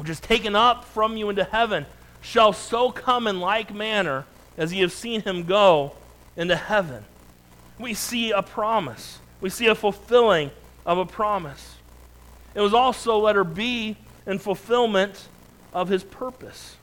which 0.01 0.09
is 0.09 0.19
taken 0.19 0.55
up 0.55 0.83
from 0.83 1.15
you 1.15 1.29
into 1.29 1.43
heaven, 1.43 1.85
shall 2.21 2.53
so 2.53 2.91
come 2.91 3.27
in 3.27 3.39
like 3.39 3.71
manner 3.71 4.25
as 4.57 4.73
ye 4.73 4.81
have 4.81 4.91
seen 4.91 5.21
him 5.21 5.43
go 5.43 5.93
into 6.35 6.55
heaven. 6.55 7.03
We 7.77 7.93
see 7.93 8.31
a 8.31 8.41
promise. 8.41 9.19
We 9.41 9.49
see 9.49 9.67
a 9.67 9.75
fulfilling 9.75 10.49
of 10.87 10.97
a 10.97 11.05
promise. 11.05 11.75
It 12.55 12.61
was 12.61 12.73
also, 12.73 13.19
letter 13.19 13.43
B, 13.43 13.95
in 14.25 14.39
fulfillment 14.39 15.27
of 15.71 15.87
his 15.87 16.03
purpose. 16.03 16.77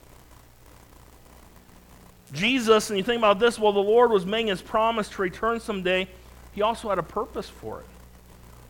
Jesus, 2.33 2.91
and 2.91 2.99
you 2.99 3.05
think 3.05 3.19
about 3.19 3.39
this, 3.39 3.59
while 3.59 3.73
the 3.73 3.81
Lord 3.81 4.11
was 4.11 4.27
making 4.27 4.49
his 4.49 4.63
promise 4.63 5.09
to 5.11 5.23
return 5.23 5.61
someday, 5.61 6.09
he 6.53 6.63
also 6.63 6.89
had 6.89 6.99
a 6.99 7.03
purpose 7.03 7.49
for 7.49 7.81
it. 7.81 7.87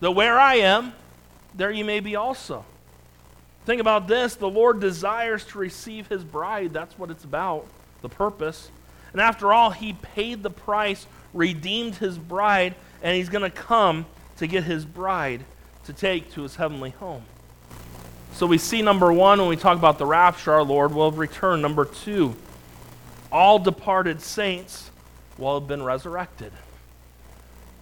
That 0.00 0.12
where 0.12 0.38
I 0.38 0.56
am, 0.56 0.92
there 1.54 1.70
you 1.70 1.84
may 1.84 2.00
be 2.00 2.16
also. 2.16 2.64
Think 3.66 3.80
about 3.80 4.08
this 4.08 4.34
the 4.36 4.48
Lord 4.48 4.80
desires 4.80 5.44
to 5.46 5.58
receive 5.58 6.06
his 6.06 6.24
bride. 6.24 6.72
That's 6.72 6.98
what 6.98 7.10
it's 7.10 7.24
about, 7.24 7.66
the 8.00 8.08
purpose. 8.08 8.70
And 9.12 9.20
after 9.20 9.52
all, 9.52 9.70
he 9.70 9.92
paid 9.92 10.42
the 10.42 10.50
price, 10.50 11.06
redeemed 11.34 11.96
his 11.96 12.16
bride, 12.16 12.74
and 13.02 13.16
he's 13.16 13.28
going 13.28 13.42
to 13.42 13.50
come 13.50 14.06
to 14.36 14.46
get 14.46 14.64
his 14.64 14.84
bride 14.84 15.44
to 15.84 15.92
take 15.92 16.32
to 16.32 16.42
his 16.42 16.56
heavenly 16.56 16.90
home. 16.90 17.22
So 18.32 18.46
we 18.46 18.58
see 18.58 18.82
number 18.82 19.12
one, 19.12 19.40
when 19.40 19.48
we 19.48 19.56
talk 19.56 19.76
about 19.76 19.98
the 19.98 20.06
rapture, 20.06 20.52
our 20.52 20.62
Lord 20.62 20.94
will 20.94 21.10
return. 21.10 21.60
Number 21.60 21.84
two, 21.84 22.36
all 23.30 23.58
departed 23.58 24.20
saints 24.20 24.90
will 25.36 25.58
have 25.58 25.68
been 25.68 25.82
resurrected. 25.82 26.52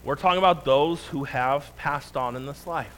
We're 0.04 0.16
talking 0.16 0.38
about 0.38 0.64
those 0.64 1.04
who 1.06 1.24
have 1.24 1.76
passed 1.76 2.16
on 2.16 2.36
in 2.36 2.46
this 2.46 2.66
life. 2.66 2.94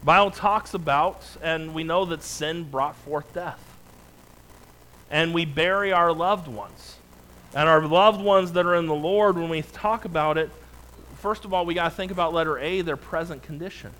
The 0.00 0.06
Bible 0.06 0.30
talks 0.30 0.74
about, 0.74 1.24
and 1.42 1.74
we 1.74 1.84
know 1.84 2.04
that 2.06 2.22
sin 2.22 2.64
brought 2.64 2.96
forth 2.96 3.32
death. 3.34 3.60
And 5.10 5.34
we 5.34 5.44
bury 5.44 5.92
our 5.92 6.12
loved 6.12 6.48
ones. 6.48 6.96
And 7.54 7.68
our 7.68 7.86
loved 7.86 8.20
ones 8.20 8.52
that 8.52 8.64
are 8.64 8.74
in 8.74 8.86
the 8.86 8.94
Lord, 8.94 9.36
when 9.36 9.48
we 9.48 9.62
talk 9.62 10.04
about 10.04 10.38
it, 10.38 10.50
first 11.18 11.44
of 11.44 11.52
all, 11.52 11.66
we 11.66 11.74
got 11.74 11.84
to 11.84 11.90
think 11.90 12.10
about 12.10 12.32
letter 12.32 12.58
A, 12.58 12.80
their 12.80 12.96
present 12.96 13.42
condition. 13.42 13.90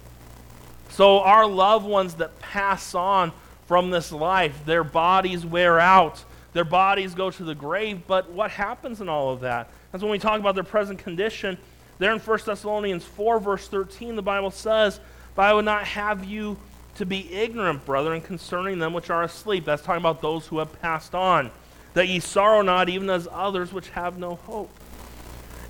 So, 0.91 1.21
our 1.21 1.47
loved 1.47 1.87
ones 1.87 2.15
that 2.15 2.39
pass 2.41 2.95
on 2.95 3.33
from 3.67 3.91
this 3.91 4.13
life, 4.13 4.65
their 4.67 4.85
bodies 4.85 5.45
wear 5.45 5.81
out, 5.81 6.25
their 6.53 6.65
bodies 6.65 7.15
go 7.15 7.31
to 7.31 7.45
the 7.45 7.55
grave, 7.55 8.03
but 8.07 8.31
what 8.31 8.51
happens 8.51 9.01
in 9.01 9.09
all 9.09 9.31
of 9.31 9.41
that? 9.41 9.71
That's 9.91 10.03
when 10.03 10.13
we 10.13 10.19
talk 10.19 10.39
about 10.39 10.55
their 10.55 10.65
present 10.65 10.99
condition. 10.99 11.57
There 11.99 12.13
in 12.13 12.19
1 12.19 12.39
Thessalonians 12.45 13.05
4, 13.05 13.41
verse 13.41 13.69
13, 13.69 14.17
the 14.17 14.23
Bible 14.23 14.51
says, 14.51 15.01
But 15.35 15.43
I 15.43 15.55
would 15.55 15.65
not 15.65 15.85
have 15.85 16.25
you 16.25 16.59
to 16.97 17.07
be 17.07 17.33
ignorant, 17.33 17.87
brethren, 17.87 18.21
concerning 18.21 18.79
them 18.79 18.93
which 18.93 19.09
are 19.09 19.23
asleep. 19.23 19.65
That's 19.65 19.83
talking 19.83 20.03
about 20.03 20.21
those 20.21 20.47
who 20.47 20.59
have 20.59 20.81
passed 20.83 21.15
on. 21.15 21.51
That 21.95 22.09
ye 22.09 22.21
sorrow 22.21 22.63
not, 22.63 22.89
even 22.89 23.09
as 23.09 23.29
others 23.31 23.73
which 23.73 23.89
have 23.91 24.19
no 24.19 24.35
hope. 24.35 24.71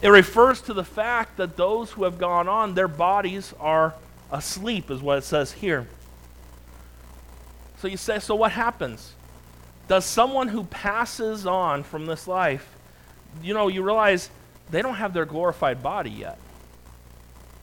It 0.01 0.09
refers 0.09 0.61
to 0.63 0.75
the 0.75 0.85
fact 0.85 1.37
that 1.37 1.57
those 1.57 1.93
who 1.93 2.05
have 2.05 2.19
gone 2.19 2.49
on, 2.49 2.75
their 2.75 2.89
bodies 2.89 3.55
are 3.61 3.95
asleep, 4.33 4.91
is 4.91 5.01
what 5.01 5.19
it 5.19 5.25
says 5.25 5.53
here. 5.53 5.87
So 7.79 7.89
you 7.89 7.97
say, 7.97 8.19
so 8.19 8.35
what 8.35 8.53
happens? 8.53 9.15
Does 9.89 10.05
someone 10.05 10.49
who 10.49 10.65
passes 10.65 11.47
on 11.47 11.83
from 11.83 12.07
this 12.07 12.27
life, 12.27 12.67
you 13.43 13.55
know, 13.55 13.69
you 13.69 13.83
realize 13.83 14.31
they 14.71 14.83
don't 14.83 14.95
have 14.95 15.13
their 15.13 15.27
glorified 15.27 15.83
body 15.83 16.11
yet. 16.11 16.39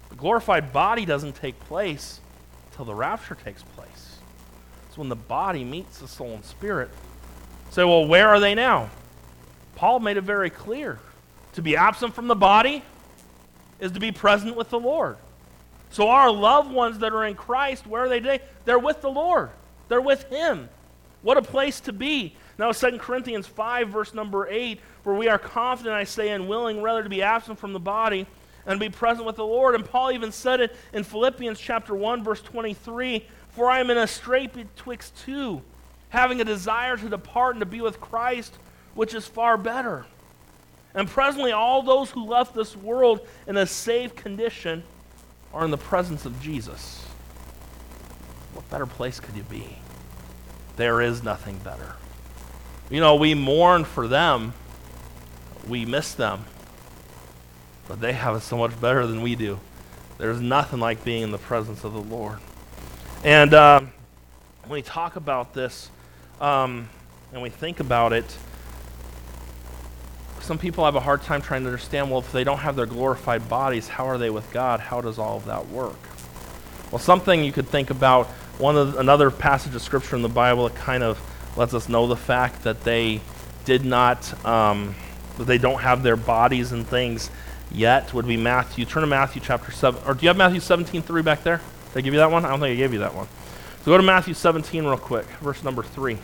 The 0.09 0.15
glorified 0.15 0.71
body 0.71 1.05
doesn't 1.05 1.35
take 1.35 1.59
place 1.61 2.19
until 2.69 2.85
the 2.85 2.95
rapture 2.95 3.35
takes 3.35 3.63
place. 3.63 4.17
It's 4.87 4.97
when 4.97 5.09
the 5.09 5.15
body 5.15 5.63
meets 5.63 5.99
the 5.99 6.07
soul 6.07 6.33
and 6.33 6.45
spirit. 6.45 6.89
Say, 7.71 7.83
well, 7.83 8.07
where 8.07 8.29
are 8.29 8.39
they 8.39 8.55
now? 8.55 8.89
Paul 9.75 9.99
made 9.99 10.17
it 10.17 10.21
very 10.21 10.49
clear. 10.49 10.99
To 11.53 11.61
be 11.61 11.75
absent 11.75 12.13
from 12.13 12.27
the 12.27 12.35
body 12.35 12.83
is 13.79 13.91
to 13.93 13.99
be 13.99 14.11
present 14.11 14.55
with 14.55 14.69
the 14.69 14.79
Lord. 14.79 15.17
So 15.91 16.09
our 16.09 16.31
loved 16.31 16.71
ones 16.71 16.99
that 16.99 17.13
are 17.13 17.25
in 17.25 17.35
Christ, 17.35 17.87
where 17.87 18.03
are 18.03 18.09
they 18.09 18.19
today? 18.19 18.41
They're 18.65 18.79
with 18.79 19.01
the 19.01 19.09
Lord. 19.09 19.49
They're 19.87 20.01
with 20.01 20.23
Him. 20.29 20.69
What 21.21 21.37
a 21.37 21.41
place 21.41 21.79
to 21.81 21.93
be. 21.93 22.35
Now, 22.57 22.71
2 22.71 22.97
Corinthians 22.97 23.47
5, 23.47 23.89
verse 23.89 24.13
number 24.13 24.47
8, 24.47 24.79
where 25.03 25.15
we 25.15 25.27
are 25.27 25.37
confident, 25.37 25.95
I 25.95 26.03
say, 26.03 26.29
and 26.29 26.47
willing 26.47 26.81
rather 26.81 27.03
to 27.03 27.09
be 27.09 27.21
absent 27.21 27.59
from 27.59 27.73
the 27.73 27.79
body 27.79 28.25
and 28.65 28.79
be 28.79 28.89
present 28.89 29.25
with 29.25 29.35
the 29.35 29.45
Lord. 29.45 29.75
And 29.75 29.85
Paul 29.85 30.11
even 30.11 30.31
said 30.31 30.61
it 30.61 30.75
in 30.93 31.03
Philippians 31.03 31.59
chapter 31.59 31.95
1, 31.95 32.23
verse 32.23 32.41
23 32.41 33.25
For 33.49 33.69
I 33.69 33.79
am 33.79 33.89
in 33.89 33.97
a 33.97 34.07
strait 34.07 34.53
betwixt 34.53 35.17
two, 35.17 35.61
having 36.09 36.39
a 36.39 36.45
desire 36.45 36.95
to 36.97 37.09
depart 37.09 37.55
and 37.55 37.61
to 37.61 37.65
be 37.65 37.81
with 37.81 37.99
Christ, 37.99 38.57
which 38.93 39.13
is 39.13 39.25
far 39.25 39.57
better. 39.57 40.05
And 40.93 41.07
presently, 41.07 41.51
all 41.51 41.83
those 41.83 42.11
who 42.11 42.25
left 42.25 42.55
this 42.55 42.75
world 42.75 43.25
in 43.47 43.57
a 43.57 43.65
safe 43.65 44.15
condition 44.15 44.83
are 45.53 45.63
in 45.65 45.71
the 45.71 45.77
presence 45.77 46.25
of 46.25 46.41
Jesus. 46.41 47.03
What 48.53 48.69
better 48.69 48.85
place 48.85 49.19
could 49.19 49.35
you 49.35 49.43
be? 49.43 49.77
There 50.79 51.01
is 51.01 51.21
nothing 51.21 51.57
better. 51.57 51.95
You 52.89 53.01
know, 53.01 53.15
we 53.15 53.33
mourn 53.33 53.83
for 53.83 54.07
them, 54.07 54.53
we 55.67 55.85
miss 55.85 56.13
them, 56.13 56.45
but 57.89 57.99
they 57.99 58.13
have 58.13 58.37
it 58.37 58.43
so 58.43 58.55
much 58.55 58.79
better 58.79 59.05
than 59.05 59.21
we 59.21 59.35
do. 59.35 59.59
There's 60.19 60.39
nothing 60.39 60.79
like 60.79 61.03
being 61.03 61.23
in 61.23 61.31
the 61.31 61.37
presence 61.37 61.83
of 61.83 61.91
the 61.91 61.99
Lord. 61.99 62.37
And 63.25 63.53
uh, 63.53 63.81
when 64.61 64.71
we 64.71 64.81
talk 64.81 65.17
about 65.17 65.53
this 65.53 65.91
um, 66.39 66.87
and 67.33 67.41
we 67.41 67.49
think 67.49 67.81
about 67.81 68.13
it, 68.13 68.37
some 70.39 70.57
people 70.57 70.85
have 70.85 70.95
a 70.95 71.01
hard 71.01 71.23
time 71.23 71.41
trying 71.41 71.63
to 71.63 71.67
understand 71.67 72.09
well, 72.09 72.19
if 72.19 72.31
they 72.31 72.45
don't 72.45 72.59
have 72.59 72.77
their 72.77 72.85
glorified 72.85 73.49
bodies, 73.49 73.89
how 73.89 74.05
are 74.05 74.17
they 74.17 74.29
with 74.29 74.49
God? 74.53 74.79
How 74.79 75.01
does 75.01 75.19
all 75.19 75.35
of 75.35 75.43
that 75.43 75.67
work? 75.67 75.99
Well, 76.89 76.99
something 76.99 77.43
you 77.43 77.51
could 77.51 77.67
think 77.67 77.89
about 77.89 78.29
one 78.59 78.77
of 78.77 78.97
another 78.97 79.31
passage 79.31 79.73
of 79.73 79.81
scripture 79.81 80.15
in 80.15 80.21
the 80.21 80.29
Bible 80.29 80.67
that 80.67 80.77
kind 80.77 81.01
of 81.01 81.19
lets 81.57 81.73
us 81.73 81.89
know 81.89 82.07
the 82.07 82.15
fact 82.15 82.63
that 82.63 82.83
they 82.83 83.21
did 83.65 83.85
not, 83.85 84.45
um, 84.45 84.95
that 85.37 85.45
they 85.45 85.57
don't 85.57 85.79
have 85.79 86.03
their 86.03 86.17
bodies 86.17 86.71
and 86.71 86.85
things 86.85 87.31
yet 87.71 88.13
would 88.13 88.27
be 88.27 88.37
Matthew. 88.37 88.85
Turn 88.85 89.01
to 89.01 89.07
Matthew 89.07 89.41
chapter 89.41 89.71
7. 89.71 90.01
Or 90.05 90.13
do 90.13 90.23
you 90.23 90.27
have 90.27 90.37
Matthew 90.37 90.59
17, 90.59 91.01
3 91.01 91.21
back 91.21 91.43
there? 91.43 91.61
Did 91.93 91.99
I 91.99 92.01
give 92.01 92.13
you 92.13 92.19
that 92.19 92.31
one? 92.31 92.45
I 92.45 92.49
don't 92.49 92.59
think 92.59 92.73
I 92.73 92.75
gave 92.75 92.93
you 92.93 92.99
that 92.99 93.15
one. 93.15 93.27
So 93.79 93.85
go 93.85 93.97
to 93.97 94.03
Matthew 94.03 94.33
17 94.33 94.83
real 94.83 94.97
quick, 94.97 95.25
verse 95.41 95.63
number 95.63 95.81
3. 95.81 96.17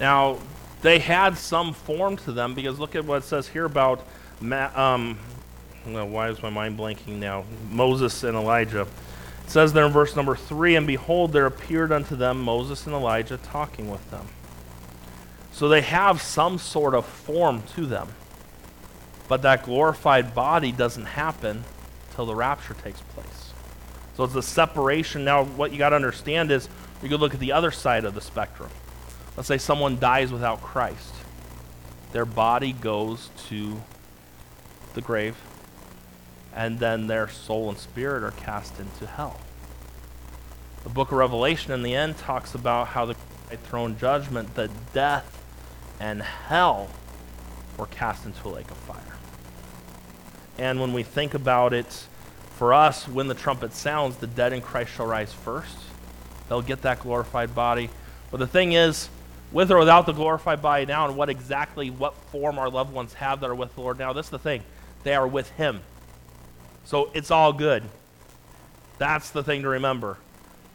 Now, 0.00 0.38
they 0.82 0.98
had 0.98 1.36
some 1.36 1.74
form 1.74 2.16
to 2.18 2.32
them 2.32 2.54
because 2.54 2.78
look 2.78 2.96
at 2.96 3.04
what 3.04 3.18
it 3.18 3.24
says 3.24 3.46
here 3.46 3.66
about 3.66 4.04
Ma- 4.40 4.70
um, 4.74 5.18
well, 5.86 6.08
why 6.08 6.28
is 6.30 6.42
my 6.42 6.50
mind 6.50 6.78
blanking 6.78 7.18
now? 7.18 7.44
Moses 7.70 8.24
and 8.24 8.36
Elijah. 8.36 8.82
It 8.82 9.50
says 9.50 9.72
there 9.72 9.84
in 9.84 9.92
verse 9.92 10.16
number 10.16 10.34
three, 10.34 10.76
and 10.76 10.86
behold, 10.86 11.32
there 11.32 11.46
appeared 11.46 11.92
unto 11.92 12.16
them 12.16 12.40
Moses 12.40 12.86
and 12.86 12.94
Elijah 12.94 13.36
talking 13.36 13.90
with 13.90 14.10
them. 14.10 14.26
So 15.52 15.68
they 15.68 15.82
have 15.82 16.22
some 16.22 16.58
sort 16.58 16.94
of 16.94 17.04
form 17.04 17.62
to 17.74 17.84
them. 17.84 18.08
But 19.28 19.42
that 19.42 19.64
glorified 19.64 20.34
body 20.34 20.72
doesn't 20.72 21.04
happen 21.04 21.64
till 22.14 22.26
the 22.26 22.34
rapture 22.34 22.74
takes 22.74 23.00
place. 23.00 23.52
So 24.16 24.24
it's 24.24 24.34
a 24.34 24.42
separation. 24.42 25.24
Now, 25.24 25.44
what 25.44 25.72
you 25.72 25.78
got 25.78 25.90
to 25.90 25.96
understand 25.96 26.50
is 26.50 26.68
you 27.02 27.08
could 27.08 27.20
look 27.20 27.34
at 27.34 27.40
the 27.40 27.52
other 27.52 27.70
side 27.70 28.04
of 28.04 28.14
the 28.14 28.20
spectrum. 28.20 28.70
Let's 29.36 29.48
say 29.48 29.58
someone 29.58 29.98
dies 29.98 30.32
without 30.32 30.60
Christ. 30.60 31.14
Their 32.12 32.24
body 32.24 32.72
goes 32.72 33.30
to 33.48 33.82
the 34.94 35.00
grave, 35.00 35.36
and 36.54 36.78
then 36.78 37.06
their 37.06 37.28
soul 37.28 37.68
and 37.68 37.78
spirit 37.78 38.24
are 38.24 38.32
cast 38.32 38.78
into 38.80 39.06
hell. 39.06 39.40
The 40.82 40.88
book 40.88 41.12
of 41.12 41.18
Revelation 41.18 41.72
in 41.72 41.82
the 41.82 41.94
end 41.94 42.18
talks 42.18 42.54
about 42.54 42.88
how 42.88 43.04
the 43.04 43.16
throne 43.64 43.96
judgment, 43.98 44.54
that 44.54 44.70
death 44.92 45.42
and 46.00 46.22
hell 46.22 46.88
were 47.76 47.86
cast 47.86 48.26
into 48.26 48.48
a 48.48 48.50
lake 48.50 48.70
of 48.70 48.76
fire. 48.78 49.16
And 50.58 50.80
when 50.80 50.92
we 50.92 51.02
think 51.02 51.34
about 51.34 51.72
it, 51.72 52.06
for 52.56 52.74
us, 52.74 53.08
when 53.08 53.28
the 53.28 53.34
trumpet 53.34 53.72
sounds, 53.72 54.16
the 54.16 54.26
dead 54.26 54.52
in 54.52 54.60
Christ 54.60 54.92
shall 54.92 55.06
rise 55.06 55.32
first. 55.32 55.78
They'll 56.48 56.60
get 56.60 56.82
that 56.82 57.00
glorified 57.00 57.54
body. 57.54 57.90
But 58.30 58.38
the 58.38 58.46
thing 58.46 58.72
is, 58.72 59.08
with 59.52 59.70
or 59.70 59.78
without 59.78 60.06
the 60.06 60.12
glorified 60.12 60.62
body 60.62 60.86
now, 60.86 61.06
and 61.06 61.16
what 61.16 61.28
exactly, 61.28 61.90
what 61.90 62.14
form 62.30 62.58
our 62.58 62.70
loved 62.70 62.92
ones 62.92 63.14
have 63.14 63.40
that 63.40 63.50
are 63.50 63.54
with 63.54 63.74
the 63.74 63.80
Lord 63.80 63.98
now. 63.98 64.12
That's 64.12 64.28
the 64.28 64.38
thing. 64.38 64.62
They 65.02 65.14
are 65.14 65.26
with 65.26 65.50
Him. 65.52 65.80
So 66.84 67.10
it's 67.14 67.30
all 67.30 67.52
good. 67.52 67.82
That's 68.98 69.30
the 69.30 69.42
thing 69.42 69.62
to 69.62 69.68
remember. 69.68 70.18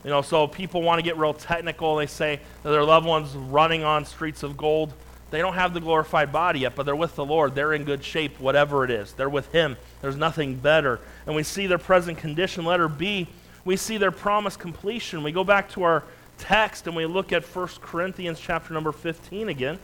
You 0.03 0.09
know, 0.09 0.21
so 0.21 0.47
people 0.47 0.81
want 0.81 0.99
to 0.99 1.03
get 1.03 1.17
real 1.17 1.33
technical. 1.33 1.95
They 1.95 2.05
say 2.05 2.39
that 2.63 2.69
their 2.69 2.83
loved 2.83 3.07
ones 3.07 3.33
running 3.33 3.83
on 3.83 4.05
streets 4.05 4.43
of 4.43 4.55
gold. 4.55 4.93
They 5.31 5.39
don't 5.39 5.55
have 5.55 5.73
the 5.73 5.79
glorified 5.79 6.31
body 6.31 6.59
yet, 6.59 6.75
but 6.75 6.85
they're 6.85 6.95
with 6.95 7.15
the 7.15 7.25
Lord. 7.25 7.55
They're 7.55 7.73
in 7.73 7.83
good 7.83 8.03
shape, 8.03 8.39
whatever 8.39 8.83
it 8.83 8.91
is. 8.91 9.13
They're 9.13 9.29
with 9.29 9.51
Him. 9.51 9.77
There's 10.01 10.15
nothing 10.15 10.55
better. 10.55 10.99
And 11.25 11.35
we 11.35 11.43
see 11.43 11.65
their 11.67 11.79
present 11.79 12.17
condition. 12.17 12.65
Letter 12.65 12.87
B, 12.87 13.27
we 13.63 13.75
see 13.75 13.97
their 13.97 14.11
promised 14.11 14.59
completion. 14.59 15.23
We 15.23 15.31
go 15.31 15.43
back 15.43 15.71
to 15.71 15.83
our 15.83 16.03
text 16.37 16.87
and 16.87 16.95
we 16.95 17.05
look 17.05 17.31
at 17.33 17.43
1 17.43 17.67
Corinthians 17.81 18.39
chapter 18.39 18.73
number 18.73 18.91
15 18.91 19.49
again, 19.49 19.79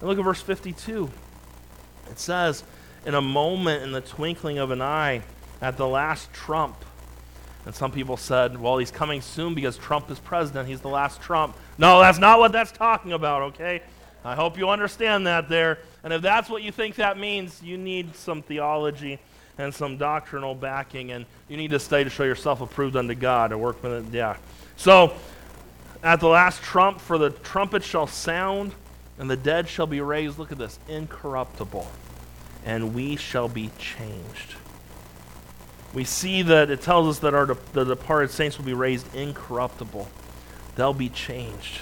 and 0.00 0.08
look 0.08 0.18
at 0.18 0.24
verse 0.24 0.40
52. 0.40 1.10
It 2.10 2.18
says, 2.18 2.64
In 3.06 3.14
a 3.14 3.20
moment, 3.20 3.82
in 3.82 3.92
the 3.92 4.00
twinkling 4.00 4.58
of 4.58 4.70
an 4.70 4.82
eye, 4.82 5.22
at 5.62 5.76
the 5.76 5.86
last 5.86 6.32
trump. 6.32 6.76
And 7.64 7.74
some 7.74 7.92
people 7.92 8.16
said, 8.16 8.60
well, 8.60 8.78
he's 8.78 8.90
coming 8.90 9.20
soon 9.20 9.54
because 9.54 9.78
Trump 9.78 10.10
is 10.10 10.18
president. 10.18 10.68
He's 10.68 10.80
the 10.80 10.88
last 10.88 11.22
Trump. 11.22 11.56
No, 11.78 12.00
that's 12.00 12.18
not 12.18 12.40
what 12.40 12.50
that's 12.50 12.72
talking 12.72 13.12
about, 13.12 13.42
okay? 13.42 13.82
I 14.24 14.34
hope 14.34 14.58
you 14.58 14.68
understand 14.68 15.26
that 15.28 15.48
there. 15.48 15.78
And 16.02 16.12
if 16.12 16.20
that's 16.22 16.50
what 16.50 16.62
you 16.64 16.72
think 16.72 16.96
that 16.96 17.16
means, 17.18 17.62
you 17.62 17.78
need 17.78 18.16
some 18.16 18.42
theology 18.42 19.20
and 19.58 19.72
some 19.72 19.96
doctrinal 19.96 20.54
backing, 20.56 21.12
and 21.12 21.24
you 21.48 21.56
need 21.56 21.70
to 21.70 21.78
study 21.78 22.04
to 22.04 22.10
show 22.10 22.24
yourself 22.24 22.60
approved 22.60 22.96
unto 22.96 23.14
God, 23.14 23.52
a 23.52 23.58
workman. 23.58 24.08
Yeah. 24.12 24.36
So, 24.76 25.14
at 26.02 26.20
the 26.20 26.28
last 26.28 26.62
trump, 26.62 27.00
for 27.00 27.18
the 27.18 27.30
trumpet 27.30 27.84
shall 27.84 28.06
sound, 28.06 28.72
and 29.18 29.30
the 29.30 29.36
dead 29.36 29.68
shall 29.68 29.86
be 29.86 30.00
raised. 30.00 30.38
Look 30.38 30.52
at 30.52 30.58
this 30.58 30.78
incorruptible, 30.88 31.88
and 32.64 32.94
we 32.94 33.16
shall 33.16 33.48
be 33.48 33.70
changed. 33.78 34.54
We 35.94 36.04
see 36.04 36.42
that 36.42 36.70
it 36.70 36.80
tells 36.80 37.08
us 37.08 37.18
that 37.20 37.34
our 37.34 37.46
de- 37.46 37.56
the 37.72 37.84
departed 37.84 38.30
saints 38.30 38.58
will 38.58 38.64
be 38.64 38.74
raised 38.74 39.14
incorruptible, 39.14 40.08
they'll 40.76 40.94
be 40.94 41.08
changed. 41.08 41.78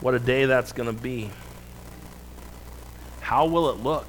What 0.00 0.14
a 0.14 0.18
day 0.18 0.44
that's 0.44 0.72
going 0.72 0.94
to 0.94 1.02
be. 1.02 1.30
How 3.20 3.46
will 3.46 3.70
it 3.70 3.82
look? 3.82 4.06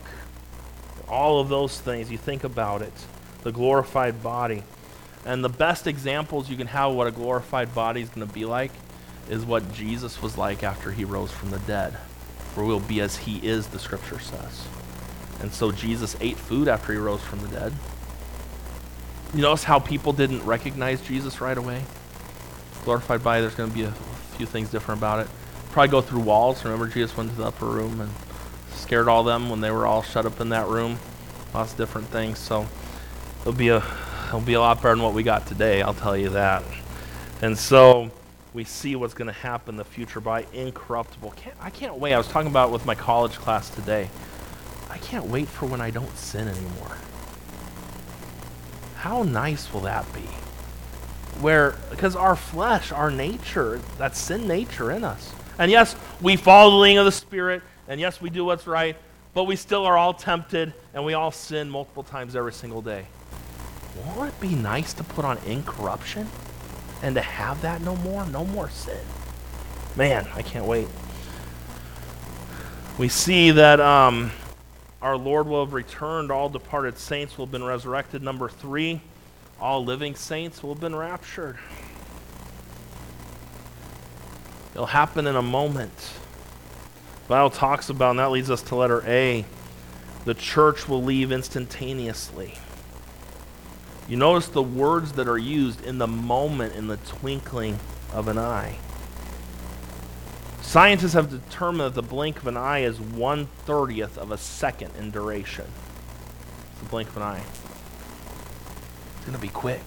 All 1.08 1.40
of 1.40 1.48
those 1.48 1.80
things, 1.80 2.12
you 2.12 2.18
think 2.18 2.44
about 2.44 2.82
it. 2.82 2.92
The 3.44 3.52
glorified 3.52 4.22
body. 4.22 4.64
And 5.26 5.44
the 5.44 5.50
best 5.50 5.88
examples 5.88 6.50
you 6.50 6.56
can 6.56 6.68
have 6.68 6.94
what 6.94 7.08
a 7.08 7.12
glorified 7.12 7.74
body 7.74 8.02
is 8.02 8.10
going 8.10 8.28
to 8.28 8.34
be 8.34 8.46
like 8.46 8.72
is 9.30 9.44
what 9.44 9.74
Jesus 9.74 10.22
was 10.22 10.38
like 10.38 10.64
after 10.64 10.92
he 10.92 11.04
rose 11.04 11.32
from 11.32 11.50
the 11.50 11.60
dead. 11.60 11.98
For 12.54 12.64
we'll 12.64 12.80
be 12.80 13.02
as 13.02 13.18
he 13.18 13.46
is, 13.46 13.68
the 13.68 13.80
scripture 13.80 14.20
says. 14.20 14.68
And 15.42 15.52
so 15.52 15.72
Jesus 15.72 16.16
ate 16.22 16.38
food 16.38 16.68
after 16.68 16.94
he 16.94 17.00
rose 17.00 17.22
from 17.22 17.42
the 17.42 17.48
dead. 17.48 17.74
You 19.34 19.42
notice 19.42 19.64
how 19.64 19.80
people 19.80 20.14
didn't 20.14 20.46
recognize 20.46 21.02
Jesus 21.02 21.42
right 21.42 21.58
away? 21.58 21.84
Glorified 22.86 23.24
body, 23.24 23.42
there's 23.42 23.56
going 23.56 23.70
to 23.70 23.76
be 23.76 23.84
a 23.84 23.92
few 24.38 24.46
things 24.46 24.70
different 24.70 25.00
about 25.00 25.20
it. 25.20 25.28
Probably 25.72 25.90
go 25.90 26.02
through 26.02 26.22
walls. 26.22 26.64
Remember, 26.64 26.88
Jesus 26.88 27.18
went 27.18 27.32
to 27.32 27.36
the 27.36 27.48
upper 27.48 27.66
room 27.66 28.00
and 28.00 28.12
scared 28.70 29.08
all 29.08 29.24
them 29.24 29.50
when 29.50 29.60
they 29.60 29.72
were 29.72 29.86
all 29.88 30.04
shut 30.04 30.26
up 30.26 30.40
in 30.40 30.50
that 30.50 30.68
room. 30.68 31.00
Lots 31.54 31.72
of 31.72 31.78
different 31.78 32.08
things. 32.08 32.38
So 32.38 32.68
it'll 33.42 33.54
be 33.54 33.70
a 33.70 33.84
it'll 34.36 34.46
be 34.46 34.54
a 34.54 34.60
lot 34.60 34.78
better 34.78 34.96
than 34.96 35.04
what 35.04 35.14
we 35.14 35.24
got 35.24 35.48
today. 35.48 35.82
I'll 35.82 35.94
tell 35.94 36.18
you 36.18 36.30
that. 36.30 36.62
And 37.42 37.58
so 37.58 38.12
we 38.54 38.66
see 38.66 38.96
what's 38.96 39.14
going 39.14 39.28
to 39.28 39.34
happen 39.34 39.76
in 39.76 39.78
the 39.78 39.86
future 39.86 40.20
by 40.20 40.46
incorruptible. 40.52 41.32
Can't, 41.32 41.56
I 41.62 41.70
can't 41.70 41.96
wait. 41.96 42.14
I 42.14 42.18
was 42.18 42.28
talking 42.28 42.50
about 42.50 42.72
with 42.72 42.86
my 42.86 42.96
college 42.96 43.34
class 43.34 43.70
today. 43.70 44.10
I 44.90 44.98
can't 44.98 45.28
wait 45.28 45.48
for 45.48 45.68
when 45.68 45.80
I 45.80 45.90
don't 45.90 46.16
sin 46.18 46.50
anymore. 46.50 46.98
How 48.98 49.24
nice 49.24 49.72
will 49.74 49.82
that 49.82 50.12
be? 50.14 50.28
Where, 51.42 51.76
because 51.90 52.16
our 52.16 52.36
flesh, 52.36 52.92
our 52.92 53.12
nature, 53.12 53.80
that 53.98 54.18
sin 54.18 54.48
nature 54.48 54.92
in 54.92 55.04
us. 55.04 55.32
And 55.58 55.72
yes, 55.72 55.96
we 56.22 56.36
follow 56.36 56.72
the 56.72 56.78
leading 56.78 56.98
of 56.98 57.06
the 57.06 57.12
Spirit, 57.12 57.62
and 57.88 58.02
yes, 58.02 58.20
we 58.20 58.30
do 58.30 58.44
what's 58.44 58.68
right, 58.68 58.98
but 59.34 59.46
we 59.46 59.56
still 59.56 59.86
are 59.86 59.98
all 59.98 60.14
tempted, 60.14 60.74
and 60.94 61.06
we 61.06 61.14
all 61.14 61.32
sin 61.32 61.70
multiple 61.70 62.04
times 62.04 62.36
every 62.36 62.54
single 62.54 62.82
day. 62.82 63.06
Won't 64.04 64.30
it 64.30 64.40
be 64.42 64.56
nice 64.56 64.94
to 64.94 65.04
put 65.04 65.26
on 65.26 65.38
incorruption 65.46 66.28
and 67.02 67.16
to 67.16 67.22
have 67.22 67.62
that 67.62 67.82
no 67.82 67.96
more? 67.98 68.26
No 68.28 68.46
more 68.46 68.70
sin. 68.70 69.06
Man, 69.96 70.28
I 70.36 70.42
can't 70.42 70.66
wait. 70.66 70.88
We 72.98 73.08
see 73.08 73.52
that 73.52 73.80
um, 73.80 74.32
our 75.02 75.18
Lord 75.18 75.48
will 75.48 75.66
have 75.66 75.74
returned. 75.74 76.32
All 76.32 76.50
departed 76.50 76.98
saints 76.98 77.38
will 77.38 77.46
have 77.46 77.52
been 77.52 77.64
resurrected. 77.64 78.22
Number 78.24 78.50
three, 78.50 79.02
all 79.60 79.84
living 79.84 80.16
saints 80.16 80.64
will 80.64 80.74
have 80.74 80.82
been 80.82 80.96
raptured. 80.96 81.58
It'll 84.74 84.86
happen 84.86 85.28
in 85.28 85.36
a 85.36 85.42
moment. 85.42 86.12
Bible 87.28 87.50
talks 87.50 87.90
about, 87.90 88.12
and 88.12 88.20
that 88.20 88.32
leads 88.32 88.52
us 88.52 88.62
to 88.64 88.76
letter 88.76 89.02
A. 89.08 89.46
The 90.26 90.34
church 90.34 90.88
will 90.88 91.02
leave 91.02 91.32
instantaneously. 91.32 92.58
You 94.08 94.18
notice 94.18 94.48
the 94.48 94.62
words 94.62 95.14
that 95.14 95.28
are 95.28 95.38
used 95.38 95.84
in 95.84 95.98
the 95.98 96.08
moment, 96.08 96.76
in 96.76 96.88
the 96.88 96.98
twinkling 96.98 97.80
of 98.14 98.28
an 98.28 98.38
eye. 98.38 98.78
Scientists 100.62 101.14
have 101.14 101.30
determined 101.30 101.82
that 101.82 101.96
the 101.96 102.08
blink 102.08 102.38
of 102.38 102.48
an 102.48 102.58
eye 102.58 102.80
is 102.80 103.00
one 103.00 103.48
thirtieth 103.66 104.18
of 104.18 104.32
a 104.32 104.38
second 104.38 104.92
in 105.00 105.10
duration. 105.10 105.66
It's 106.72 106.82
the 106.82 106.90
blink 106.90 107.10
of 107.10 107.18
an 107.18 107.24
eye. 107.24 107.44
It's 109.16 109.26
going 109.26 109.36
to 109.36 109.42
be 109.42 109.48
quick. 109.48 109.82